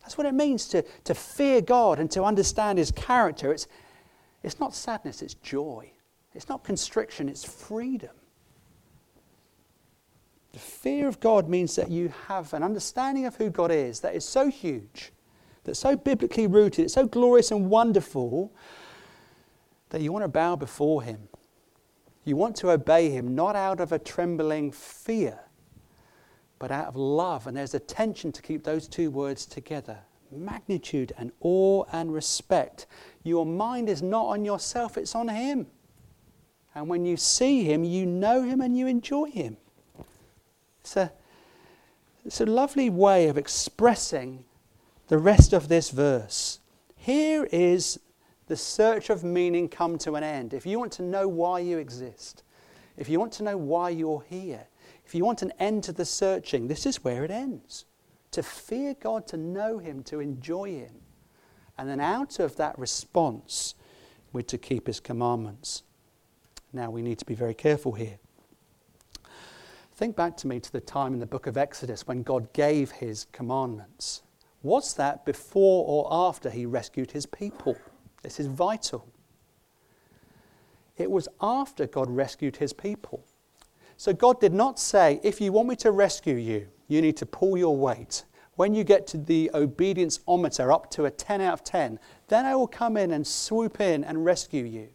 That's 0.00 0.16
what 0.16 0.26
it 0.26 0.34
means 0.34 0.66
to, 0.68 0.82
to 1.04 1.14
fear 1.14 1.60
God 1.60 1.98
and 1.98 2.10
to 2.12 2.24
understand 2.24 2.78
His 2.78 2.90
character. 2.90 3.52
It's, 3.52 3.66
it's 4.42 4.58
not 4.58 4.74
sadness, 4.74 5.22
it's 5.22 5.34
joy. 5.34 5.92
It's 6.34 6.48
not 6.48 6.64
constriction, 6.64 7.28
it's 7.28 7.44
freedom. 7.44 8.10
The 10.52 10.58
fear 10.58 11.08
of 11.08 11.20
God 11.20 11.48
means 11.48 11.76
that 11.76 11.90
you 11.90 12.12
have 12.26 12.52
an 12.52 12.62
understanding 12.62 13.26
of 13.26 13.36
who 13.36 13.50
God 13.50 13.70
is 13.70 14.00
that 14.00 14.14
is 14.14 14.24
so 14.24 14.48
huge, 14.48 15.12
that's 15.64 15.78
so 15.78 15.96
biblically 15.96 16.46
rooted, 16.46 16.86
it's 16.86 16.94
so 16.94 17.06
glorious 17.06 17.50
and 17.50 17.70
wonderful 17.70 18.52
that 19.90 20.00
you 20.00 20.12
want 20.12 20.24
to 20.24 20.28
bow 20.28 20.56
before 20.56 21.02
Him. 21.02 21.28
You 22.24 22.36
want 22.36 22.56
to 22.56 22.70
obey 22.70 23.10
Him, 23.10 23.34
not 23.34 23.56
out 23.56 23.80
of 23.80 23.92
a 23.92 23.98
trembling 23.98 24.72
fear, 24.72 25.38
but 26.58 26.70
out 26.70 26.86
of 26.86 26.96
love. 26.96 27.46
And 27.46 27.56
there's 27.56 27.74
a 27.74 27.80
tension 27.80 28.32
to 28.32 28.42
keep 28.42 28.64
those 28.64 28.88
two 28.88 29.10
words 29.10 29.44
together 29.46 29.98
magnitude 30.32 31.12
and 31.18 31.32
awe 31.40 31.84
and 31.92 32.12
respect. 32.12 32.86
Your 33.22 33.46
mind 33.46 33.88
is 33.88 34.02
not 34.02 34.26
on 34.26 34.44
yourself, 34.44 34.96
it's 34.96 35.14
on 35.14 35.28
Him. 35.28 35.66
And 36.74 36.88
when 36.88 37.04
you 37.04 37.16
see 37.16 37.64
Him, 37.64 37.84
you 37.84 38.06
know 38.06 38.42
Him 38.42 38.60
and 38.60 38.76
you 38.76 38.86
enjoy 38.86 39.30
Him. 39.30 39.56
It's 40.80 40.96
a, 40.96 41.12
it's 42.24 42.40
a 42.40 42.46
lovely 42.46 42.90
way 42.90 43.28
of 43.28 43.36
expressing 43.36 44.44
the 45.08 45.18
rest 45.18 45.52
of 45.52 45.68
this 45.68 45.90
verse. 45.90 46.58
Here 46.96 47.44
is 47.52 48.00
the 48.46 48.56
search 48.56 49.10
of 49.10 49.24
meaning 49.24 49.68
come 49.68 49.98
to 49.98 50.14
an 50.14 50.24
end. 50.24 50.54
If 50.54 50.66
you 50.66 50.78
want 50.78 50.92
to 50.92 51.02
know 51.02 51.28
why 51.28 51.60
you 51.60 51.78
exist, 51.78 52.42
if 52.96 53.08
you 53.08 53.18
want 53.18 53.32
to 53.34 53.42
know 53.42 53.56
why 53.56 53.90
you're 53.90 54.24
here, 54.28 54.66
if 55.04 55.14
you 55.14 55.24
want 55.24 55.42
an 55.42 55.52
end 55.58 55.84
to 55.84 55.92
the 55.92 56.04
searching, 56.04 56.68
this 56.68 56.86
is 56.86 57.04
where 57.04 57.24
it 57.24 57.30
ends. 57.30 57.84
To 58.32 58.42
fear 58.42 58.94
God, 58.94 59.26
to 59.28 59.36
know 59.36 59.78
Him, 59.78 60.02
to 60.04 60.20
enjoy 60.20 60.72
Him. 60.72 60.94
And 61.78 61.88
then 61.88 62.00
out 62.00 62.38
of 62.38 62.56
that 62.56 62.78
response, 62.78 63.74
we're 64.32 64.42
to 64.42 64.58
keep 64.58 64.86
His 64.86 65.00
commandments. 65.00 65.82
Now 66.72 66.90
we 66.90 67.02
need 67.02 67.18
to 67.18 67.26
be 67.26 67.34
very 67.34 67.54
careful 67.54 67.92
here. 67.92 68.18
Think 69.94 70.16
back 70.16 70.36
to 70.38 70.46
me 70.46 70.58
to 70.58 70.72
the 70.72 70.80
time 70.80 71.12
in 71.12 71.20
the 71.20 71.26
book 71.26 71.46
of 71.46 71.56
Exodus 71.56 72.06
when 72.06 72.22
God 72.22 72.52
gave 72.52 72.90
his 72.90 73.26
commandments. 73.30 74.22
Was 74.62 74.94
that 74.94 75.24
before 75.24 75.84
or 75.86 76.08
after 76.10 76.50
he 76.50 76.64
rescued 76.66 77.12
his 77.12 77.26
people? 77.26 77.76
This 78.22 78.40
is 78.40 78.46
vital. 78.46 79.06
It 80.96 81.10
was 81.10 81.28
after 81.40 81.86
God 81.86 82.08
rescued 82.10 82.56
his 82.56 82.72
people. 82.72 83.24
So 83.96 84.12
God 84.12 84.40
did 84.40 84.52
not 84.52 84.80
say, 84.80 85.20
if 85.22 85.40
you 85.40 85.52
want 85.52 85.68
me 85.68 85.76
to 85.76 85.92
rescue 85.92 86.36
you, 86.36 86.68
you 86.92 87.02
need 87.02 87.16
to 87.16 87.26
pull 87.26 87.56
your 87.56 87.76
weight. 87.76 88.24
When 88.54 88.74
you 88.74 88.84
get 88.84 89.06
to 89.08 89.16
the 89.16 89.50
obedience 89.54 90.20
ometer 90.28 90.70
up 90.70 90.90
to 90.92 91.06
a 91.06 91.10
10 91.10 91.40
out 91.40 91.54
of 91.54 91.64
10, 91.64 91.98
then 92.28 92.44
I 92.44 92.54
will 92.54 92.66
come 92.66 92.96
in 92.96 93.10
and 93.10 93.26
swoop 93.26 93.80
in 93.80 94.04
and 94.04 94.24
rescue 94.24 94.64
you. 94.64 94.88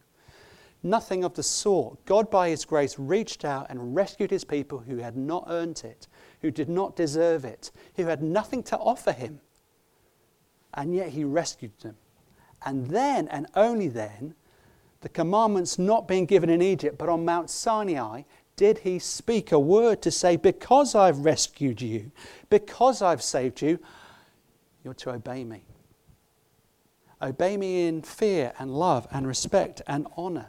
Nothing 0.82 1.24
of 1.24 1.34
the 1.34 1.42
sort. 1.42 2.04
God, 2.04 2.30
by 2.30 2.50
His 2.50 2.64
grace, 2.64 2.98
reached 2.98 3.44
out 3.44 3.66
and 3.68 3.96
rescued 3.96 4.30
His 4.30 4.44
people 4.44 4.78
who 4.78 4.98
had 4.98 5.16
not 5.16 5.44
earned 5.48 5.82
it, 5.84 6.06
who 6.40 6.52
did 6.52 6.68
not 6.68 6.94
deserve 6.94 7.44
it, 7.44 7.72
who 7.96 8.06
had 8.06 8.22
nothing 8.22 8.62
to 8.64 8.78
offer 8.78 9.10
Him. 9.10 9.40
And 10.74 10.94
yet 10.94 11.08
He 11.08 11.24
rescued 11.24 11.76
them. 11.80 11.96
And 12.64 12.86
then, 12.86 13.26
and 13.28 13.48
only 13.56 13.88
then, 13.88 14.34
the 15.00 15.08
commandments 15.08 15.78
not 15.78 16.06
being 16.06 16.26
given 16.26 16.50
in 16.50 16.62
Egypt 16.62 16.96
but 16.96 17.08
on 17.08 17.24
Mount 17.24 17.50
Sinai, 17.50 18.22
did 18.58 18.78
He 18.78 18.98
speak 18.98 19.52
a 19.52 19.58
word 19.58 20.02
to 20.02 20.10
say, 20.10 20.36
Because 20.36 20.94
I've 20.94 21.20
rescued 21.20 21.80
you, 21.80 22.10
because 22.50 23.00
I've 23.00 23.22
saved 23.22 23.62
you, 23.62 23.78
you're 24.84 24.94
to 24.94 25.10
obey 25.10 25.44
me. 25.44 25.62
Obey 27.22 27.56
me 27.56 27.86
in 27.86 28.02
fear 28.02 28.52
and 28.58 28.74
love 28.74 29.06
and 29.10 29.26
respect 29.26 29.80
and 29.86 30.06
honor. 30.16 30.48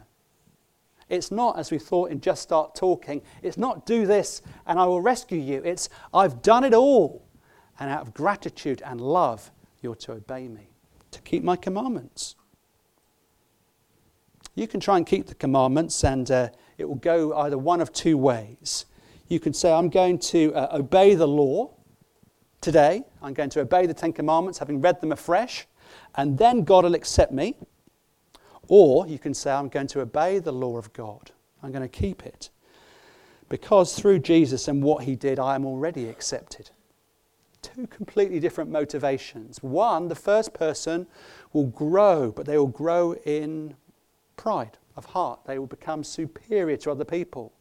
It's 1.08 1.32
not, 1.32 1.58
as 1.58 1.72
we 1.72 1.80
thought 1.80 2.12
in 2.12 2.20
Just 2.20 2.42
Start 2.42 2.76
Talking, 2.76 3.22
it's 3.42 3.58
not 3.58 3.86
do 3.86 4.06
this 4.06 4.42
and 4.68 4.80
I 4.80 4.86
will 4.86 5.02
rescue 5.02 5.40
you. 5.40 5.62
It's 5.64 5.90
I've 6.14 6.42
done 6.42 6.64
it 6.64 6.74
all. 6.74 7.26
And 7.80 7.90
out 7.90 8.02
of 8.02 8.14
gratitude 8.14 8.82
and 8.86 9.00
love, 9.00 9.52
you're 9.82 9.96
to 9.96 10.14
obey 10.14 10.48
me, 10.48 10.70
to 11.12 11.22
keep 11.22 11.44
my 11.44 11.56
commandments. 11.56 12.36
You 14.54 14.68
can 14.68 14.80
try 14.80 14.98
and 14.98 15.06
keep 15.06 15.28
the 15.28 15.36
commandments, 15.36 16.04
and 16.04 16.30
uh, 16.30 16.50
it 16.80 16.88
will 16.88 16.96
go 16.96 17.36
either 17.38 17.58
one 17.58 17.82
of 17.82 17.92
two 17.92 18.18
ways. 18.18 18.86
You 19.28 19.40
can 19.40 19.54
say, 19.54 19.72
I'm 19.72 19.90
going 19.90 20.18
to 20.20 20.54
uh, 20.56 20.78
obey 20.78 21.14
the 21.14 21.28
law 21.28 21.72
today. 22.62 23.04
I'm 23.22 23.34
going 23.34 23.50
to 23.52 23.60
obey 23.60 23.86
the 23.86 23.94
Ten 23.94 24.14
Commandments, 24.14 24.58
having 24.58 24.82
read 24.82 25.02
them 25.02 25.12
afresh, 25.12 25.68
and 26.16 26.38
then 26.38 26.64
God 26.64 26.86
will 26.86 26.96
accept 26.96 27.32
me. 27.32 27.56
Or 28.70 29.06
you 29.08 29.20
can 29.20 29.34
say, 29.34 29.52
I'm 29.52 29.68
going 29.68 29.88
to 29.88 30.02
obey 30.02 30.40
the 30.40 30.54
law 30.54 30.78
of 30.78 30.92
God, 30.94 31.32
I'm 31.62 31.72
going 31.72 31.88
to 31.88 31.90
keep 31.90 32.26
it. 32.26 32.50
Because 33.50 34.00
through 34.00 34.20
Jesus 34.20 34.68
and 34.68 34.82
what 34.82 35.04
he 35.04 35.16
did, 35.16 35.38
I 35.38 35.56
am 35.56 35.66
already 35.66 36.08
accepted. 36.08 36.70
Two 37.62 37.88
completely 37.88 38.40
different 38.40 38.70
motivations. 38.70 39.62
One, 39.62 40.08
the 40.08 40.16
first 40.16 40.54
person 40.54 41.08
will 41.52 41.66
grow, 41.66 42.32
but 42.32 42.46
they 42.46 42.58
will 42.58 42.68
grow 42.68 43.16
in 43.26 43.76
pride 44.38 44.78
of 45.00 45.06
heart. 45.06 45.40
They 45.46 45.58
will 45.58 45.66
become 45.66 46.04
superior 46.04 46.78
to 46.78 46.92
other 46.92 47.06
people. 47.06 47.54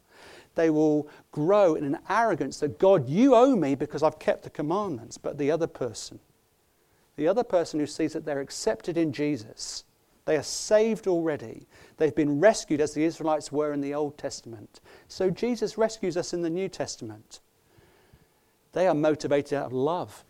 They 0.53 0.69
will 0.69 1.07
grow 1.31 1.73
in 1.73 1.83
an 1.83 1.97
arrogance 2.09 2.59
that, 2.59 2.77
God, 2.77 3.09
you 3.09 3.33
owe 3.33 3.55
me 3.55 3.73
because 3.73 4.03
I've 4.03 4.19
kept 4.19 4.43
the 4.43 4.49
commandments. 4.51 5.17
But 5.17 5.39
the 5.39 5.49
other 5.49 5.67
person, 5.67 6.19
the 7.15 7.27
other 7.27 7.43
person 7.43 7.79
who 7.79 7.87
sees 7.87 8.13
that 8.13 8.25
they're 8.25 8.41
accepted 8.41 8.97
in 8.97 9.13
Jesus, 9.13 9.85
they 10.25 10.37
are 10.37 10.43
saved 10.43 11.07
already. 11.07 11.65
They've 11.97 12.13
been 12.13 12.39
rescued 12.39 12.81
as 12.81 12.93
the 12.93 13.03
Israelites 13.03 13.51
were 13.51 13.73
in 13.73 13.81
the 13.81 13.95
Old 13.95 14.17
Testament. 14.17 14.81
So 15.07 15.29
Jesus 15.29 15.77
rescues 15.77 16.17
us 16.17 16.33
in 16.33 16.41
the 16.41 16.49
New 16.49 16.69
Testament. 16.69 17.39
They 18.73 18.85
are 18.85 18.93
motivated 18.93 19.57
out 19.57 19.67
of 19.67 19.73
love. 19.73 20.23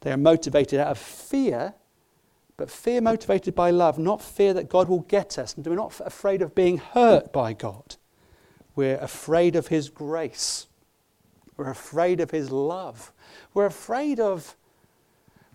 They 0.00 0.12
are 0.12 0.16
motivated 0.16 0.80
out 0.80 0.88
of 0.88 0.98
fear, 0.98 1.74
but 2.56 2.70
fear 2.70 3.00
motivated 3.00 3.54
by 3.54 3.70
love, 3.70 3.98
not 3.98 4.22
fear 4.22 4.54
that 4.54 4.68
God 4.68 4.88
will 4.88 5.00
get 5.00 5.38
us. 5.38 5.54
And 5.54 5.66
we're 5.66 5.74
not 5.74 6.00
afraid 6.04 6.42
of 6.42 6.54
being 6.54 6.78
hurt 6.78 7.32
by 7.32 7.52
God. 7.52 7.96
We're 8.76 8.98
afraid 8.98 9.56
of 9.56 9.68
His 9.68 9.88
grace. 9.88 10.66
We're 11.56 11.70
afraid 11.70 12.20
of 12.20 12.30
His 12.30 12.50
love. 12.50 13.12
We're 13.54 13.66
afraid 13.66 14.20
of, 14.20 14.56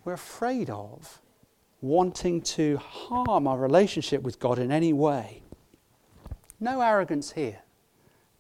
we're 0.04 0.14
afraid 0.14 0.70
of 0.70 1.22
wanting 1.82 2.42
to 2.42 2.78
harm 2.78 3.48
our 3.48 3.58
relationship 3.58 4.22
with 4.22 4.40
God 4.40 4.60
in 4.60 4.72
any 4.72 4.92
way. 4.92 5.44
No 6.60 6.82
arrogance 6.82 7.32
here, 7.32 7.60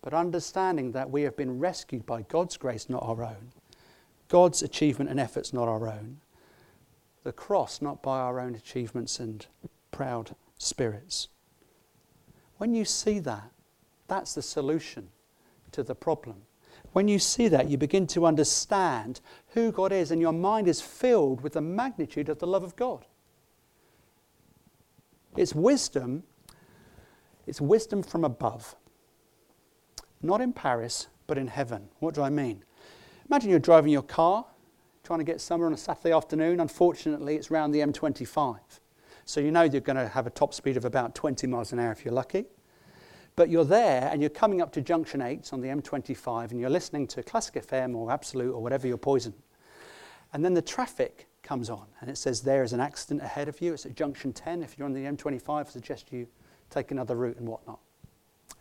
but 0.01 0.13
understanding 0.13 0.91
that 0.91 1.09
we 1.09 1.21
have 1.21 1.37
been 1.37 1.59
rescued 1.59 2.05
by 2.05 2.23
God's 2.23 2.57
grace, 2.57 2.89
not 2.89 3.03
our 3.03 3.23
own. 3.23 3.51
God's 4.27 4.61
achievement 4.61 5.09
and 5.09 5.19
efforts, 5.19 5.53
not 5.53 5.69
our 5.69 5.87
own. 5.87 6.17
The 7.23 7.31
cross, 7.33 7.81
not 7.81 8.01
by 8.01 8.19
our 8.19 8.39
own 8.39 8.55
achievements 8.55 9.19
and 9.19 9.45
proud 9.91 10.35
spirits. 10.57 11.27
When 12.57 12.73
you 12.73 12.85
see 12.85 13.19
that, 13.19 13.51
that's 14.07 14.35
the 14.35 14.41
solution 14.41 15.09
to 15.71 15.83
the 15.83 15.95
problem. 15.95 16.43
When 16.93 17.07
you 17.07 17.19
see 17.19 17.47
that, 17.49 17.69
you 17.69 17.77
begin 17.77 18.07
to 18.07 18.25
understand 18.25 19.21
who 19.49 19.71
God 19.71 19.91
is, 19.91 20.11
and 20.11 20.21
your 20.21 20.33
mind 20.33 20.67
is 20.67 20.81
filled 20.81 21.41
with 21.41 21.53
the 21.53 21.61
magnitude 21.61 22.29
of 22.29 22.39
the 22.39 22.47
love 22.47 22.63
of 22.63 22.75
God. 22.75 23.05
It's 25.37 25.53
wisdom. 25.53 26.23
It's 27.45 27.61
wisdom 27.61 28.01
from 28.01 28.23
above. 28.23 28.75
Not 30.21 30.41
in 30.41 30.53
Paris, 30.53 31.07
but 31.27 31.37
in 31.37 31.47
heaven. 31.47 31.89
What 31.99 32.15
do 32.15 32.21
I 32.21 32.29
mean? 32.29 32.63
Imagine 33.29 33.51
you're 33.51 33.59
driving 33.59 33.91
your 33.91 34.01
car, 34.01 34.45
trying 35.09 35.17
to 35.17 35.25
get 35.25 35.41
somewhere 35.41 35.65
on 35.65 35.73
a 35.73 35.77
Saturday 35.77 36.11
afternoon. 36.11 36.59
Unfortunately, 36.59 37.35
it's 37.35 37.49
round 37.49 37.73
the 37.73 37.79
M25. 37.79 38.59
So 39.25 39.39
you 39.39 39.49
know 39.49 39.63
you're 39.63 39.81
going 39.81 39.95
to 39.97 40.07
have 40.07 40.27
a 40.27 40.29
top 40.29 40.53
speed 40.53 40.77
of 40.77 40.85
about 40.85 41.15
20 41.15 41.47
miles 41.47 41.73
an 41.73 41.79
hour 41.79 41.91
if 41.91 42.05
you're 42.05 42.13
lucky. 42.13 42.45
But 43.35 43.49
you're 43.49 43.65
there 43.65 44.07
and 44.11 44.21
you're 44.21 44.29
coming 44.29 44.61
up 44.61 44.71
to 44.73 44.81
junction 44.81 45.23
8 45.23 45.51
on 45.51 45.61
the 45.61 45.69
M25 45.69 46.51
and 46.51 46.59
you're 46.59 46.69
listening 46.69 47.07
to 47.07 47.23
Classic 47.23 47.55
FM 47.55 47.95
or 47.95 48.11
Absolute 48.11 48.53
or 48.53 48.61
whatever 48.61 48.85
your 48.85 48.99
poison. 48.99 49.33
And 50.31 50.45
then 50.45 50.53
the 50.53 50.61
traffic 50.61 51.27
comes 51.41 51.71
on 51.71 51.87
and 52.01 52.09
it 52.11 52.19
says 52.19 52.41
there 52.41 52.61
is 52.61 52.73
an 52.73 52.79
accident 52.79 53.23
ahead 53.23 53.47
of 53.47 53.59
you. 53.61 53.73
It's 53.73 53.87
at 53.87 53.95
junction 53.95 54.31
10. 54.31 54.61
If 54.61 54.77
you're 54.77 54.85
on 54.85 54.93
the 54.93 55.05
M25, 55.05 55.49
I 55.49 55.63
suggest 55.67 56.13
you 56.13 56.27
take 56.69 56.91
another 56.91 57.15
route 57.15 57.37
and 57.37 57.47
whatnot. 57.47 57.79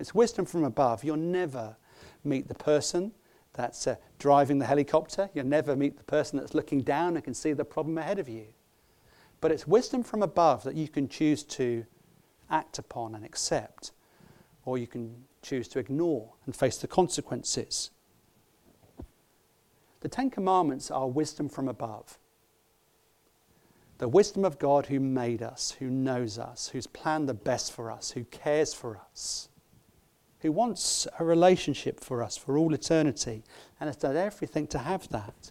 It's 0.01 0.15
wisdom 0.15 0.47
from 0.47 0.65
above. 0.65 1.05
You'll 1.05 1.17
never 1.19 1.77
meet 2.25 2.49
the 2.49 2.55
person 2.55 3.13
that's 3.59 3.89
uh, 3.89 3.97
driving 4.21 4.61
the 4.61 4.67
helicopter. 4.67 5.29
You'll 5.35 5.47
never 5.47 5.75
meet 5.75 5.99
the 5.99 6.05
person 6.05 6.39
that's 6.39 6.55
looking 6.55 6.81
down 6.81 7.17
and 7.17 7.25
can 7.25 7.35
see 7.35 7.53
the 7.53 7.65
problem 7.65 7.99
ahead 7.99 8.21
of 8.21 8.29
you. 8.29 8.47
But 9.41 9.51
it's 9.51 9.67
wisdom 9.67 10.05
from 10.05 10.23
above 10.23 10.63
that 10.63 10.77
you 10.77 10.89
can 10.89 11.09
choose 11.09 11.43
to 11.45 11.85
act 12.49 12.79
upon 12.79 13.17
and 13.17 13.25
accept, 13.25 13.91
or 14.65 14.79
you 14.79 14.87
can 14.87 15.25
choose 15.43 15.67
to 15.69 15.81
ignore 15.81 16.35
and 16.47 16.55
face 16.55 16.79
the 16.79 16.87
consequences. 16.87 17.91
The 20.01 20.09
Ten 20.09 20.31
Commandments 20.31 20.91
are 20.91 21.09
wisdom 21.09 21.49
from 21.49 21.69
above. 21.69 22.17
The 23.99 24.09
wisdom 24.09 24.45
of 24.45 24.61
God 24.61 24.87
who 24.87 25.01
made 25.01 25.43
us, 25.43 25.73
who 25.81 25.91
knows 25.91 26.39
us, 26.39 26.69
who's 26.69 26.87
planned 26.87 27.29
the 27.29 27.35
best 27.35 27.73
for 27.73 27.91
us, 27.91 28.13
who 28.13 28.23
cares 28.25 28.73
for 28.73 29.01
us, 29.11 29.48
who 30.41 30.53
wants 30.53 31.07
a 31.19 31.25
relationship 31.25 32.01
for 32.01 32.23
us 32.23 32.37
for 32.37 32.57
all 32.57 32.75
eternity, 32.75 33.43
and 33.81 33.89
has 33.89 33.97
done 33.97 34.17
everything 34.17 34.67
to 34.69 34.79
have 34.79 35.09
that. 35.09 35.51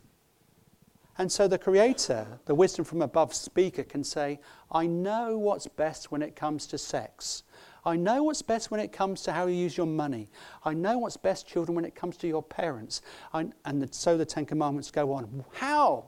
And 1.18 1.32
so 1.32 1.48
the 1.48 1.58
Creator, 1.58 2.40
the 2.46 2.54
wisdom 2.54 2.86
from 2.86 3.02
above 3.02 3.34
speaker, 3.34 3.84
can 3.84 4.04
say, 4.04 4.40
I 4.72 4.86
know 4.86 5.38
what's 5.38 5.68
best 5.68 6.12
when 6.12 6.22
it 6.22 6.36
comes 6.36 6.68
to 6.68 6.78
sex. 6.78 7.44
I 7.84 7.96
know 7.96 8.24
what's 8.24 8.42
best 8.42 8.70
when 8.70 8.80
it 8.80 8.92
comes 8.92 9.24
to 9.24 9.32
how 9.32 9.48
you 9.48 9.56
use 9.56 9.78
your 9.78 9.88
money. 9.88 10.30
I 10.64 10.74
know 10.74 11.00
what's 11.00 11.18
best, 11.18 11.48
children, 11.48 11.76
when 11.76 11.86
it 11.86 11.96
comes 11.96 12.18
to 12.18 12.28
your 12.28 12.44
parents. 12.44 13.02
I, 13.34 13.48
and 13.66 13.82
the, 13.82 13.88
so 13.92 14.18
the 14.18 14.26
Ten 14.26 14.46
Commandments 14.46 14.92
go 14.92 15.14
on. 15.14 15.44
How 15.54 16.06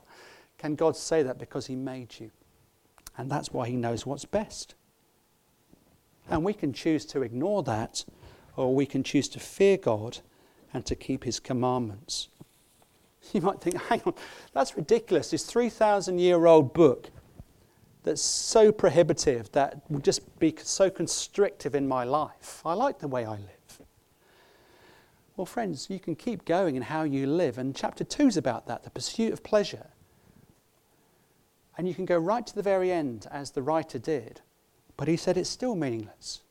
can 0.58 0.76
God 0.76 0.96
say 0.96 1.24
that? 1.24 1.40
Because 1.40 1.66
He 1.66 1.76
made 1.76 2.20
you. 2.20 2.30
And 3.18 3.32
that's 3.32 3.52
why 3.52 3.68
He 3.68 3.76
knows 3.76 4.06
what's 4.06 4.26
best. 4.26 4.76
And 6.30 6.44
we 6.44 6.54
can 6.54 6.72
choose 6.72 7.06
to 7.08 7.24
ignore 7.24 7.64
that, 7.64 8.06
or 8.60 8.76
we 8.76 8.86
can 8.86 9.04
choose 9.04 9.30
to 9.30 9.40
fear 9.40 9.78
God 9.78 10.20
and 10.74 10.86
to 10.86 10.96
keep 10.96 11.24
His 11.24 11.40
commandments. 11.40 12.28
You 13.34 13.42
might 13.42 13.62
think, 13.62 13.76
hang 13.84 14.02
on, 14.06 14.14
that's 14.54 14.76
ridiculous. 14.76 15.30
This 15.30 15.44
3,000 15.44 16.18
year 16.18 16.48
old 16.48 16.74
book 16.74 17.12
that's 18.02 18.22
so 18.24 18.72
prohibitive, 18.72 19.52
that 19.52 19.82
would 19.90 20.04
just 20.04 20.40
be 20.40 20.56
so 20.64 20.90
constrictive 20.90 21.76
in 21.76 21.88
my 21.88 22.06
life. 22.06 22.62
I 22.66 22.74
like 22.74 22.98
the 22.98 23.10
way 23.10 23.26
I 23.26 23.32
live. 23.32 23.82
Well, 25.36 25.46
friends, 25.46 25.90
you 25.90 26.00
can 26.00 26.16
keep 26.16 26.44
going 26.46 26.76
in 26.76 26.82
how 26.82 27.04
you 27.04 27.28
live. 27.28 27.60
And 27.60 27.76
chapter 27.76 28.04
2 28.04 28.28
is 28.28 28.38
about 28.38 28.66
that 28.68 28.84
the 28.84 28.90
pursuit 28.90 29.32
of 29.34 29.44
pleasure. 29.44 29.88
And 31.78 31.88
you 31.88 31.94
can 31.94 32.06
go 32.06 32.18
right 32.18 32.48
to 32.48 32.56
the 32.56 32.64
very 32.64 32.92
end, 32.92 33.28
as 33.30 33.52
the 33.52 33.62
writer 33.62 34.00
did. 34.00 34.42
But 34.98 35.08
he 35.08 35.18
said 35.18 35.38
it's 35.38 35.50
still 35.50 35.76
meaningless. 35.76 36.42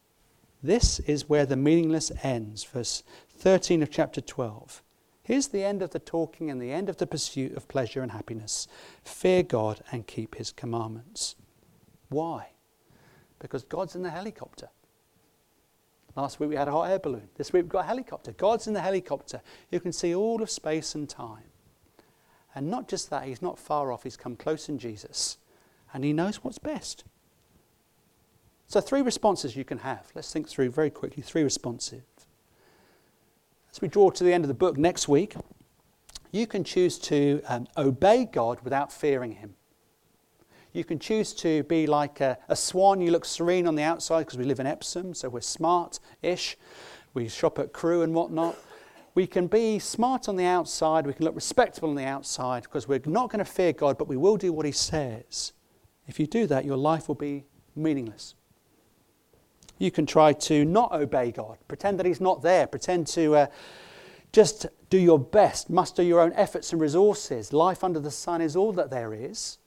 This 0.63 0.99
is 1.01 1.29
where 1.29 1.47
the 1.47 1.57
meaningless 1.57 2.11
ends, 2.23 2.65
verse 2.65 3.05
13 3.37 3.83
of 3.83 3.91
chapter 3.91 4.21
12. 4.21 4.83
Here's 5.23 5.49
the 5.49 5.63
end 5.63 5.83
of 5.83 5.91
the 5.91 5.99
talking 5.99 6.51
and 6.51 6.61
the 6.61 6.73
end 6.73 6.89
of 6.89 6.97
the 6.97 7.07
pursuit 7.07 7.57
of 7.57 7.69
pleasure 7.69 8.03
and 8.03 8.11
happiness. 8.11 8.67
Fear 9.05 9.45
God 9.45 9.83
and 9.93 10.07
keep 10.07 10.35
his 10.35 10.51
commandments. 10.51 11.37
Why? 12.09 12.49
Because 13.39 13.63
God's 13.63 13.95
in 13.95 14.03
the 14.03 14.11
helicopter. 14.11 14.71
Last 16.17 16.41
week 16.41 16.51
we 16.51 16.57
had 16.57 16.67
a 16.67 16.73
hot 16.73 16.91
air 16.91 16.99
balloon. 16.99 17.29
This 17.37 17.53
week 17.53 17.65
we've 17.65 17.69
got 17.69 17.85
a 17.85 17.89
helicopter. 17.89 18.33
God's 18.33 18.67
in 18.67 18.75
the 18.75 18.81
helicopter. 18.81 19.43
You 19.71 19.79
can 19.79 19.93
see 19.93 20.15
all 20.15 20.43
of 20.43 20.51
space 20.51 20.95
and 20.97 21.09
time. 21.09 21.45
And 22.55 22.69
not 22.69 22.89
just 22.89 23.11
that, 23.11 23.25
he's 23.25 23.43
not 23.43 23.59
far 23.59 23.93
off. 23.93 24.03
He's 24.03 24.17
come 24.17 24.35
close 24.35 24.69
in 24.69 24.79
Jesus. 24.79 25.37
And 25.93 26.03
he 26.03 26.13
knows 26.13 26.43
what's 26.43 26.59
best. 26.59 27.05
So, 28.71 28.83
three 28.83 29.01
responses 29.01 29.57
you 29.57 29.65
can 29.65 29.79
have. 29.79 30.07
Let's 30.15 30.31
think 30.31 30.47
through 30.47 30.71
very 30.71 30.91
quickly 30.91 31.23
three 31.23 31.43
responses. 31.43 32.03
As 33.73 33.81
we 33.81 33.89
draw 33.89 34.11
to 34.11 34.23
the 34.23 34.33
end 34.35 34.45
of 34.45 34.49
the 34.49 34.55
book 34.55 34.77
next 34.77 35.09
week, 35.09 35.35
you 36.33 36.47
can 36.47 36.65
choose 36.65 36.99
to 36.99 37.41
um, 37.49 37.67
obey 37.79 38.27
God 38.27 38.61
without 38.63 38.93
fearing 38.93 39.33
Him. 39.33 39.55
You 40.75 40.85
can 40.85 40.99
choose 40.99 41.33
to 41.37 41.63
be 41.63 41.87
like 41.87 42.21
a, 42.21 42.37
a 42.51 42.55
swan. 42.55 43.01
You 43.01 43.11
look 43.11 43.25
serene 43.25 43.67
on 43.67 43.75
the 43.75 43.83
outside 43.83 44.27
because 44.27 44.37
we 44.37 44.45
live 44.45 44.61
in 44.61 44.67
Epsom, 44.67 45.15
so 45.15 45.31
we're 45.31 45.41
smart 45.41 45.99
ish. 46.21 46.59
We 47.15 47.29
shop 47.29 47.59
at 47.59 47.73
Crewe 47.73 48.03
and 48.03 48.15
whatnot. 48.15 48.55
We 49.15 49.27
can 49.27 49.47
be 49.47 49.79
smart 49.79 50.29
on 50.29 50.37
the 50.37 50.45
outside. 50.45 51.07
We 51.07 51.15
can 51.15 51.25
look 51.25 51.35
respectable 51.35 51.89
on 51.89 51.95
the 51.95 52.05
outside 52.05 52.65
because 52.65 52.87
we're 52.87 53.01
not 53.07 53.31
going 53.31 53.43
to 53.43 53.51
fear 53.51 53.73
God, 53.73 53.97
but 53.97 54.09
we 54.09 54.19
will 54.19 54.37
do 54.37 54.53
what 54.53 54.67
He 54.67 54.73
says. 54.73 55.55
If 56.07 56.21
you 56.21 56.27
do 56.27 56.47
that, 56.49 56.67
your 56.67 56.77
life 56.77 57.09
will 57.09 57.15
be 57.15 57.47
meaningless. 57.75 58.35
You 59.79 59.91
can 59.91 60.07
try 60.07 60.33
to 60.33 60.65
not 60.65 60.93
obey 60.93 61.31
God, 61.31 61.59
pretend 61.69 61.99
that 61.99 62.07
He's 62.07 62.21
not 62.21 62.43
there, 62.43 62.67
pretend 62.67 63.07
to 63.09 63.35
uh, 63.35 63.47
just 64.33 64.67
do 64.91 64.99
your 64.99 65.19
best, 65.19 65.71
muster 65.71 66.03
your 66.03 66.21
own 66.21 66.33
efforts 66.35 66.73
and 66.73 66.81
resources. 66.81 67.53
Life 67.53 67.85
under 67.85 68.01
the 68.01 68.11
sun 68.11 68.41
is 68.41 68.57
all 68.57 68.73
that 68.73 68.91
there 68.91 69.15
is, 69.15 69.59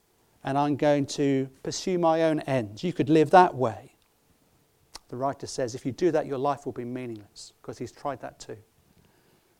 and 0.44 0.58
I'm 0.58 0.76
going 0.76 1.06
to 1.06 1.48
pursue 1.62 1.98
my 1.98 2.24
own 2.24 2.40
ends. 2.40 2.84
You 2.84 2.92
could 2.92 3.08
live 3.08 3.30
that 3.30 3.54
way. 3.54 3.92
The 5.08 5.16
writer 5.16 5.46
says 5.46 5.74
if 5.74 5.84
you 5.84 5.92
do 5.92 6.10
that, 6.10 6.26
your 6.26 6.38
life 6.38 6.64
will 6.64 6.72
be 6.72 6.84
meaningless 6.84 7.52
because 7.60 7.78
he's 7.78 7.92
tried 7.92 8.20
that 8.20 8.38
too. 8.38 8.56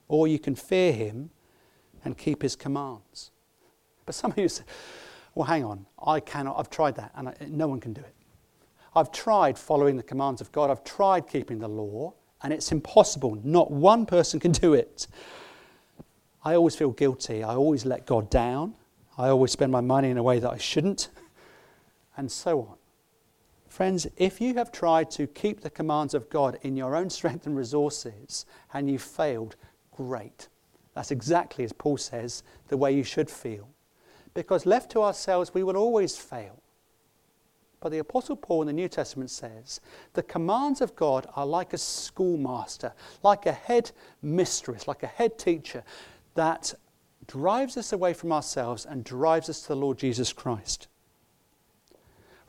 Or 0.08 0.26
you 0.26 0.38
can 0.38 0.54
fear 0.54 0.92
him 0.92 1.30
and 2.04 2.16
keep 2.16 2.42
his 2.42 2.56
commands. 2.56 3.30
But 4.06 4.14
some 4.14 4.30
of 4.32 4.38
you 4.38 4.48
say, 4.48 4.64
well, 5.34 5.46
hang 5.46 5.64
on, 5.64 5.86
I 6.04 6.20
cannot, 6.20 6.58
I've 6.58 6.70
tried 6.70 6.96
that, 6.96 7.12
and 7.14 7.28
I, 7.28 7.34
no 7.48 7.68
one 7.68 7.80
can 7.80 7.92
do 7.92 8.00
it. 8.00 8.14
I've 8.94 9.10
tried 9.10 9.58
following 9.58 9.96
the 9.96 10.02
commands 10.02 10.40
of 10.40 10.52
God, 10.52 10.70
I've 10.70 10.84
tried 10.84 11.28
keeping 11.28 11.58
the 11.58 11.68
law, 11.68 12.14
and 12.42 12.52
it's 12.52 12.72
impossible. 12.72 13.38
Not 13.42 13.70
one 13.70 14.04
person 14.04 14.40
can 14.40 14.52
do 14.52 14.74
it. 14.74 15.06
I 16.44 16.54
always 16.54 16.74
feel 16.74 16.90
guilty. 16.90 17.42
I 17.42 17.54
always 17.54 17.86
let 17.86 18.04
God 18.04 18.28
down. 18.28 18.74
I 19.16 19.28
always 19.28 19.52
spend 19.52 19.70
my 19.70 19.80
money 19.80 20.10
in 20.10 20.18
a 20.18 20.22
way 20.22 20.38
that 20.38 20.50
I 20.50 20.58
shouldn't, 20.58 21.08
and 22.16 22.30
so 22.30 22.60
on. 22.60 22.76
Friends, 23.68 24.06
if 24.18 24.40
you 24.40 24.54
have 24.54 24.70
tried 24.70 25.10
to 25.12 25.26
keep 25.26 25.60
the 25.60 25.70
commands 25.70 26.12
of 26.12 26.28
God 26.28 26.58
in 26.62 26.76
your 26.76 26.94
own 26.94 27.08
strength 27.08 27.46
and 27.46 27.56
resources 27.56 28.44
and 28.74 28.90
you've 28.90 29.02
failed, 29.02 29.56
great. 29.96 30.48
That's 30.94 31.10
exactly, 31.10 31.64
as 31.64 31.72
Paul 31.72 31.96
says, 31.96 32.42
the 32.68 32.76
way 32.76 32.92
you 32.92 33.02
should 33.02 33.30
feel. 33.30 33.68
Because 34.34 34.66
left 34.66 34.90
to 34.92 35.02
ourselves, 35.02 35.54
we 35.54 35.62
will 35.62 35.76
always 35.76 36.16
fail. 36.16 36.61
But 37.82 37.90
the 37.90 37.98
Apostle 37.98 38.36
Paul 38.36 38.62
in 38.62 38.68
the 38.68 38.72
New 38.72 38.88
Testament 38.88 39.28
says 39.28 39.80
the 40.12 40.22
commands 40.22 40.80
of 40.80 40.94
God 40.94 41.26
are 41.34 41.44
like 41.44 41.72
a 41.72 41.78
schoolmaster, 41.78 42.92
like 43.24 43.44
a 43.44 43.52
head 43.52 43.90
mistress, 44.22 44.86
like 44.86 45.02
a 45.02 45.08
head 45.08 45.36
teacher 45.36 45.82
that 46.34 46.74
drives 47.26 47.76
us 47.76 47.92
away 47.92 48.14
from 48.14 48.30
ourselves 48.30 48.86
and 48.86 49.04
drives 49.04 49.48
us 49.48 49.62
to 49.62 49.68
the 49.68 49.76
Lord 49.76 49.98
Jesus 49.98 50.32
Christ. 50.32 50.86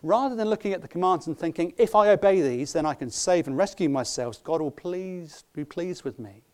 Rather 0.02 0.36
than 0.36 0.48
looking 0.48 0.72
at 0.72 0.82
the 0.82 0.88
commands 0.88 1.26
and 1.26 1.36
thinking, 1.36 1.72
if 1.78 1.96
I 1.96 2.10
obey 2.10 2.40
these, 2.40 2.72
then 2.72 2.86
I 2.86 2.94
can 2.94 3.10
save 3.10 3.48
and 3.48 3.56
rescue 3.56 3.88
myself, 3.88 4.42
God 4.44 4.60
will 4.60 4.70
please, 4.70 5.44
be 5.52 5.64
pleased 5.64 6.04
with 6.04 6.20
me. 6.20 6.44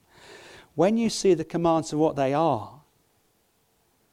When 0.74 0.96
you 0.96 1.10
see 1.10 1.34
the 1.34 1.44
commands 1.44 1.92
of 1.92 1.98
what 1.98 2.16
they 2.16 2.32
are, 2.32 2.80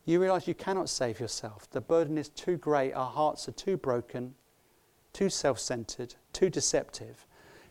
you 0.04 0.20
realize 0.20 0.48
you 0.48 0.56
cannot 0.56 0.90
save 0.90 1.20
yourself. 1.22 1.70
The 1.70 1.82
burden 1.82 2.18
is 2.18 2.30
too 2.30 2.58
great, 2.58 2.94
our 2.94 3.10
hearts 3.10 3.48
are 3.48 3.54
too 3.54 3.78
broken, 3.78 4.34
too 5.18 5.30
self 5.32 5.60
centered, 5.60 6.14
too 6.32 6.48
deceptive, 6.48 7.26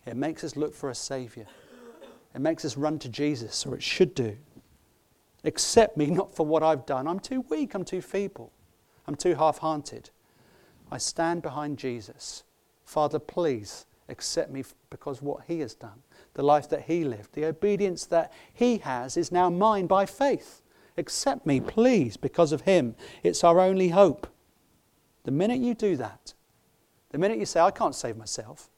it 0.04 0.16
makes 0.16 0.42
us 0.42 0.56
look 0.56 0.74
for 0.74 0.90
a 0.90 0.94
Savior. 0.96 1.46
It 2.34 2.40
makes 2.40 2.64
us 2.64 2.76
run 2.76 2.98
to 2.98 3.08
Jesus, 3.08 3.64
or 3.64 3.76
it 3.76 3.84
should 3.84 4.16
do. 4.16 4.36
Accept 5.44 5.96
me 5.96 6.06
not 6.10 6.34
for 6.34 6.44
what 6.44 6.64
I've 6.64 6.84
done. 6.86 7.06
I'm 7.06 7.20
too 7.20 7.42
weak, 7.42 7.74
I'm 7.74 7.84
too 7.84 8.02
feeble, 8.02 8.50
I'm 9.06 9.14
too 9.14 9.36
half 9.36 9.58
hearted. 9.58 10.10
I 10.90 10.98
stand 10.98 11.42
behind 11.42 11.78
Jesus. 11.78 12.42
Father, 12.84 13.20
please 13.20 13.86
accept 14.08 14.50
me 14.50 14.64
because 14.90 15.22
what 15.22 15.44
He 15.46 15.60
has 15.60 15.74
done, 15.74 16.02
the 16.34 16.42
life 16.42 16.68
that 16.70 16.82
He 16.82 17.04
lived, 17.04 17.34
the 17.34 17.44
obedience 17.44 18.06
that 18.06 18.32
He 18.52 18.78
has 18.78 19.16
is 19.16 19.30
now 19.30 19.50
mine 19.50 19.86
by 19.86 20.04
faith. 20.04 20.62
Accept 20.98 21.46
me, 21.46 21.60
please, 21.60 22.16
because 22.16 22.50
of 22.50 22.62
Him. 22.62 22.96
It's 23.22 23.44
our 23.44 23.60
only 23.60 23.90
hope. 23.90 24.26
The 25.22 25.30
minute 25.30 25.60
you 25.60 25.74
do 25.74 25.96
that, 25.96 26.34
the 27.16 27.20
minute 27.20 27.38
you 27.38 27.46
say, 27.46 27.60
I 27.60 27.70
can't 27.70 27.94
save 27.94 28.18
myself, 28.18 28.68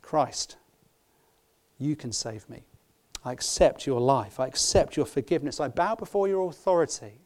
Christ, 0.00 0.56
you 1.78 1.94
can 1.94 2.10
save 2.10 2.48
me. 2.48 2.62
I 3.22 3.32
accept 3.32 3.86
your 3.86 4.00
life. 4.00 4.40
I 4.40 4.46
accept 4.46 4.96
your 4.96 5.04
forgiveness. 5.04 5.60
I 5.60 5.68
bow 5.68 5.94
before 5.94 6.28
your 6.28 6.48
authority. 6.48 7.20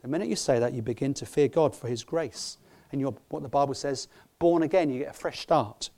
The 0.00 0.08
minute 0.08 0.28
you 0.28 0.36
say 0.36 0.58
that, 0.60 0.72
you 0.72 0.80
begin 0.80 1.12
to 1.12 1.26
fear 1.26 1.46
God 1.46 1.76
for 1.76 1.88
his 1.88 2.04
grace 2.04 2.56
and 2.90 3.02
you're 3.02 3.14
what 3.28 3.42
the 3.42 3.50
Bible 3.50 3.74
says, 3.74 4.08
born 4.38 4.62
again, 4.62 4.88
you 4.88 5.00
get 5.00 5.10
a 5.10 5.12
fresh 5.12 5.40
start. 5.40 5.90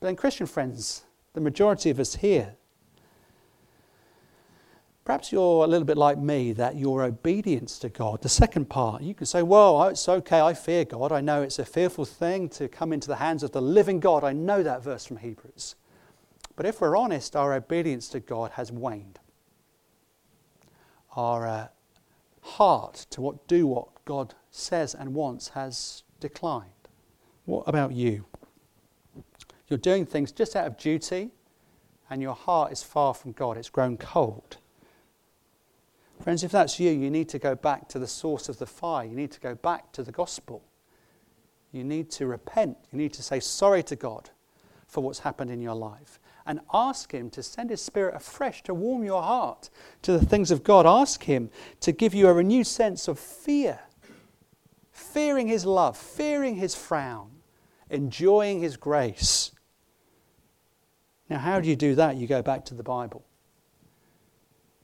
But 0.00 0.06
then, 0.06 0.16
Christian 0.16 0.46
friends, 0.46 1.04
the 1.34 1.42
majority 1.42 1.90
of 1.90 2.00
us 2.00 2.14
here, 2.14 2.56
perhaps 5.06 5.30
you're 5.30 5.64
a 5.64 5.68
little 5.68 5.86
bit 5.86 5.96
like 5.96 6.18
me, 6.18 6.52
that 6.52 6.76
your 6.76 7.04
obedience 7.04 7.78
to 7.78 7.88
God, 7.88 8.20
the 8.22 8.28
second 8.28 8.68
part, 8.68 9.02
you 9.02 9.14
can 9.14 9.24
say, 9.24 9.40
Well, 9.40 9.84
it's 9.84 10.06
okay, 10.08 10.40
I 10.40 10.52
fear 10.52 10.84
God. 10.84 11.12
I 11.12 11.20
know 11.20 11.42
it's 11.42 11.60
a 11.60 11.64
fearful 11.64 12.04
thing 12.04 12.48
to 12.50 12.68
come 12.68 12.92
into 12.92 13.06
the 13.06 13.16
hands 13.16 13.42
of 13.42 13.52
the 13.52 13.62
living 13.62 14.00
God. 14.00 14.24
I 14.24 14.32
know 14.32 14.62
that 14.64 14.82
verse 14.82 15.06
from 15.06 15.18
Hebrews. 15.18 15.76
But 16.56 16.66
if 16.66 16.80
we're 16.80 16.96
honest, 16.96 17.36
our 17.36 17.54
obedience 17.54 18.08
to 18.08 18.20
God 18.20 18.50
has 18.52 18.72
waned. 18.72 19.20
Our 21.14 21.46
uh, 21.46 21.68
heart 22.42 23.06
to 23.10 23.20
what, 23.20 23.46
do 23.46 23.66
what 23.66 24.04
God 24.04 24.34
says 24.50 24.94
and 24.94 25.14
wants 25.14 25.50
has 25.50 26.02
declined. 26.18 26.70
What 27.44 27.62
about 27.68 27.92
you? 27.92 28.24
You're 29.68 29.78
doing 29.78 30.04
things 30.04 30.32
just 30.32 30.56
out 30.56 30.66
of 30.66 30.76
duty, 30.76 31.30
and 32.10 32.20
your 32.20 32.34
heart 32.34 32.72
is 32.72 32.82
far 32.82 33.14
from 33.14 33.32
God. 33.32 33.56
It's 33.56 33.70
grown 33.70 33.96
cold. 33.96 34.58
Friends, 36.22 36.42
if 36.42 36.50
that's 36.50 36.80
you, 36.80 36.90
you 36.90 37.10
need 37.10 37.28
to 37.28 37.38
go 37.38 37.54
back 37.54 37.88
to 37.88 37.98
the 37.98 38.06
source 38.06 38.48
of 38.48 38.58
the 38.58 38.66
fire. 38.66 39.04
You 39.04 39.14
need 39.14 39.30
to 39.32 39.40
go 39.40 39.54
back 39.54 39.92
to 39.92 40.02
the 40.02 40.12
gospel. 40.12 40.64
You 41.72 41.84
need 41.84 42.10
to 42.12 42.26
repent. 42.26 42.78
You 42.90 42.98
need 42.98 43.12
to 43.14 43.22
say 43.22 43.40
sorry 43.40 43.82
to 43.84 43.96
God 43.96 44.30
for 44.86 45.02
what's 45.02 45.20
happened 45.20 45.50
in 45.50 45.60
your 45.60 45.74
life 45.74 46.18
and 46.46 46.60
ask 46.72 47.12
Him 47.12 47.28
to 47.30 47.42
send 47.42 47.70
His 47.70 47.82
Spirit 47.82 48.14
afresh 48.14 48.62
to 48.62 48.74
warm 48.74 49.04
your 49.04 49.22
heart 49.22 49.68
to 50.02 50.12
the 50.12 50.24
things 50.24 50.50
of 50.50 50.62
God. 50.62 50.86
Ask 50.86 51.24
Him 51.24 51.50
to 51.80 51.92
give 51.92 52.14
you 52.14 52.28
a 52.28 52.32
renewed 52.32 52.66
sense 52.66 53.08
of 53.08 53.18
fear, 53.18 53.80
fearing 54.92 55.48
His 55.48 55.66
love, 55.66 55.96
fearing 55.96 56.56
His 56.56 56.74
frown, 56.74 57.30
enjoying 57.90 58.60
His 58.60 58.76
grace. 58.76 59.50
Now, 61.28 61.38
how 61.38 61.60
do 61.60 61.68
you 61.68 61.76
do 61.76 61.96
that? 61.96 62.16
You 62.16 62.28
go 62.28 62.42
back 62.42 62.64
to 62.66 62.74
the 62.74 62.84
Bible. 62.84 63.24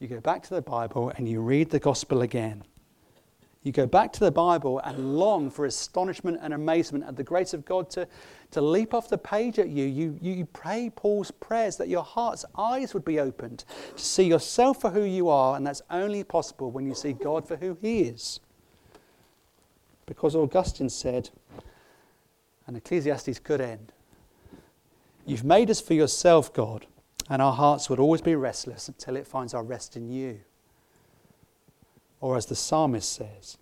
You 0.03 0.09
go 0.09 0.19
back 0.19 0.43
to 0.43 0.55
the 0.55 0.63
Bible 0.63 1.13
and 1.17 1.29
you 1.29 1.41
read 1.41 1.71
the 1.71 1.79
gospel 1.79 2.23
again. 2.23 2.65
You 3.63 3.71
go 3.71 3.87
back 3.87 4.13
to 4.15 4.19
the 4.19 4.33
Bible 4.33 4.81
and 4.81 5.17
long 5.17 5.49
for 5.49 5.65
astonishment 5.65 6.41
and 6.43 6.53
amazement 6.53 7.05
at 7.05 7.15
the 7.15 7.23
grace 7.23 7.55
of 7.55 7.65
God 7.65 7.89
to, 7.91 8.09
to 8.51 8.61
leap 8.61 8.95
off 8.95 9.09
the 9.09 9.17
page 9.17 9.61
at 9.61 9.69
you. 9.69 9.85
You, 9.85 10.19
you 10.21 10.45
pray 10.47 10.91
Paul's 10.97 11.31
prayers 11.31 11.77
that 11.77 11.87
your 11.87 12.03
heart's 12.03 12.45
eyes 12.59 12.95
would 12.95 13.05
be 13.05 13.21
opened 13.21 13.65
to 13.97 14.03
see 14.03 14.25
yourself 14.25 14.81
for 14.81 14.91
who 14.91 15.05
you 15.05 15.29
are, 15.29 15.55
and 15.57 15.65
that's 15.65 15.83
only 15.89 16.25
possible 16.25 16.73
when 16.73 16.85
you 16.85 16.97
see 16.97 17.13
God 17.13 17.47
for 17.47 17.55
who 17.55 17.79
He 17.81 18.01
is. 18.01 18.41
Because 20.07 20.35
Augustine 20.35 20.91
said, 20.91 21.31
and 22.67 22.77
Ecclesiastes 22.77 23.39
could 23.39 23.61
end, 23.61 23.93
You've 25.25 25.45
made 25.45 25.71
us 25.71 25.81
for 25.81 25.95
yourself, 25.95 26.53
God, 26.53 26.87
and 27.33 27.41
our 27.41 27.55
hearts 27.55 27.89
would 27.89 27.99
always 27.99 28.21
be 28.21 28.35
restless 28.35 28.89
until 28.89 29.17
it 29.17 29.27
finds 29.27 29.55
our 29.55 29.63
rest 29.65 29.97
in 29.97 30.07
you. 30.07 30.39
Or 32.21 32.37
as 32.37 32.45
the 32.45 32.55
psalmist 32.55 33.11
says, 33.11 33.57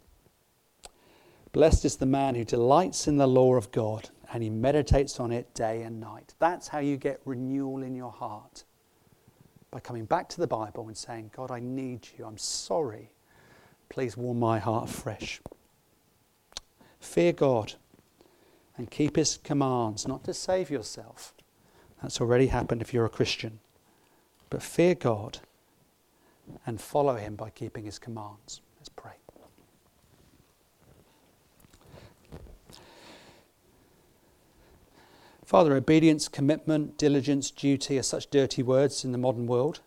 Blessed 1.52 1.84
is 1.84 1.94
the 1.94 2.04
man 2.04 2.34
who 2.34 2.44
delights 2.44 3.06
in 3.06 3.16
the 3.16 3.28
law 3.28 3.54
of 3.54 3.70
God 3.70 4.10
and 4.32 4.42
he 4.42 4.50
meditates 4.50 5.20
on 5.20 5.30
it 5.30 5.54
day 5.54 5.82
and 5.82 6.00
night. 6.00 6.34
That's 6.40 6.66
how 6.66 6.80
you 6.80 6.96
get 6.96 7.20
renewal 7.24 7.84
in 7.84 7.94
your 7.94 8.10
heart. 8.10 8.64
By 9.70 9.78
coming 9.78 10.04
back 10.04 10.28
to 10.30 10.40
the 10.40 10.48
Bible 10.48 10.88
and 10.88 10.96
saying, 10.96 11.30
God, 11.36 11.52
I 11.52 11.60
need 11.60 12.08
you. 12.18 12.26
I'm 12.26 12.38
sorry. 12.38 13.12
Please 13.88 14.16
warm 14.16 14.40
my 14.40 14.58
heart 14.58 14.90
afresh. 14.90 15.40
Fear 16.98 17.34
God 17.34 17.74
and 18.76 18.90
keep 18.90 19.14
his 19.14 19.36
commands, 19.36 20.08
not 20.08 20.24
to 20.24 20.34
save 20.34 20.70
yourself. 20.70 21.34
That's 22.02 22.20
already 22.20 22.46
happened 22.46 22.82
if 22.82 22.94
you're 22.94 23.04
a 23.04 23.10
Christian. 23.10 23.60
But 24.48 24.62
fear 24.62 24.94
God 24.94 25.40
and 26.66 26.80
follow 26.80 27.16
him 27.16 27.36
by 27.36 27.50
keeping 27.50 27.84
his 27.84 27.98
commands. 27.98 28.60
Let's 28.78 28.88
pray. 28.88 29.12
Father, 35.44 35.74
obedience, 35.74 36.28
commitment, 36.28 36.96
diligence, 36.96 37.50
duty 37.50 37.98
are 37.98 38.04
such 38.04 38.30
dirty 38.30 38.62
words 38.62 39.04
in 39.04 39.12
the 39.12 39.18
modern 39.18 39.46
world. 39.46 39.80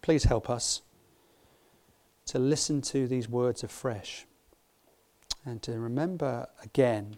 Please 0.00 0.24
help 0.24 0.48
us 0.48 0.82
to 2.26 2.38
listen 2.38 2.80
to 2.82 3.08
these 3.08 3.28
words 3.28 3.64
afresh 3.64 4.26
and 5.44 5.60
to 5.62 5.78
remember 5.78 6.48
again 6.62 7.16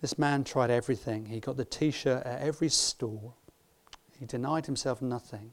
this 0.00 0.18
man 0.18 0.44
tried 0.44 0.70
everything. 0.70 1.26
He 1.26 1.40
got 1.40 1.56
the 1.56 1.64
t 1.64 1.90
shirt 1.90 2.24
at 2.24 2.40
every 2.40 2.68
store, 2.68 3.34
he 4.18 4.26
denied 4.26 4.66
himself 4.66 5.00
nothing. 5.00 5.52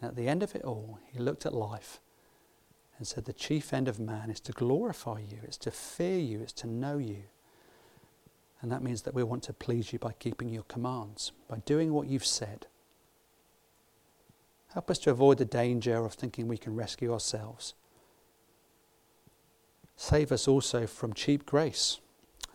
And 0.00 0.10
at 0.10 0.16
the 0.16 0.28
end 0.28 0.42
of 0.42 0.54
it 0.54 0.62
all, 0.62 0.98
he 1.12 1.18
looked 1.18 1.46
at 1.46 1.54
life 1.54 2.00
and 2.98 3.06
said, 3.06 3.24
The 3.24 3.32
chief 3.32 3.72
end 3.72 3.88
of 3.88 3.98
man 3.98 4.30
is 4.30 4.40
to 4.40 4.52
glorify 4.52 5.20
you, 5.20 5.38
it's 5.42 5.56
to 5.58 5.70
fear 5.70 6.18
you, 6.18 6.40
it's 6.40 6.52
to 6.54 6.66
know 6.66 6.98
you. 6.98 7.24
And 8.60 8.72
that 8.72 8.82
means 8.82 9.02
that 9.02 9.14
we 9.14 9.22
want 9.22 9.42
to 9.44 9.52
please 9.52 9.92
you 9.92 9.98
by 9.98 10.12
keeping 10.12 10.48
your 10.48 10.62
commands, 10.64 11.32
by 11.48 11.58
doing 11.66 11.92
what 11.92 12.08
you've 12.08 12.24
said. 12.24 12.66
Help 14.72 14.90
us 14.90 14.98
to 15.00 15.10
avoid 15.10 15.38
the 15.38 15.44
danger 15.44 16.04
of 16.04 16.14
thinking 16.14 16.48
we 16.48 16.58
can 16.58 16.74
rescue 16.74 17.12
ourselves. 17.12 17.74
Save 19.96 20.32
us 20.32 20.48
also 20.48 20.86
from 20.86 21.12
cheap 21.12 21.46
grace. 21.46 22.00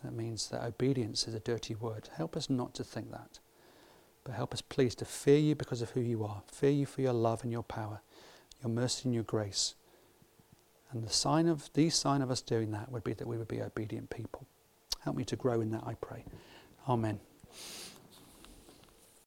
That 0.04 0.14
means 0.14 0.50
that 0.50 0.64
obedience 0.64 1.28
is 1.28 1.34
a 1.34 1.40
dirty 1.40 1.76
word. 1.76 2.10
Help 2.16 2.38
us 2.38 2.50
not 2.50 2.74
to 2.76 2.84
think 2.84 3.12
that. 3.12 3.40
But 4.24 4.36
help 4.36 4.54
us, 4.54 4.62
please, 4.62 4.96
to 4.96 5.06
fear 5.06 5.40
you 5.40 5.56
because 5.56 5.82
of 5.82 5.92
who 5.92 6.02
you 6.02 6.24
are. 6.24 6.42
Fear 6.52 6.72
you 6.72 6.86
for 6.86 7.02
your 7.02 7.14
love 7.14 7.44
and 7.44 7.52
your 7.52 7.64
power, 7.64 8.02
your 8.64 8.72
mercy 8.72 9.04
and 9.06 9.14
your 9.14 9.24
grace. 9.24 9.76
And 10.92 11.04
the 11.04 11.10
sign 11.10 11.48
of 11.48 11.70
the 11.74 11.90
sign 11.90 12.22
of 12.22 12.32
us 12.32 12.42
doing 12.42 12.72
that 12.72 12.92
would 12.92 13.04
be 13.04 13.14
that 13.14 13.28
we 13.28 13.38
would 13.38 13.48
be 13.48 13.62
obedient 13.62 14.10
people. 14.10 14.48
Help 15.02 15.16
me 15.16 15.24
to 15.26 15.36
grow 15.36 15.62
in 15.62 15.72
that, 15.72 15.84
I 15.86 15.94
pray. 15.96 16.26
Amen. 16.88 17.20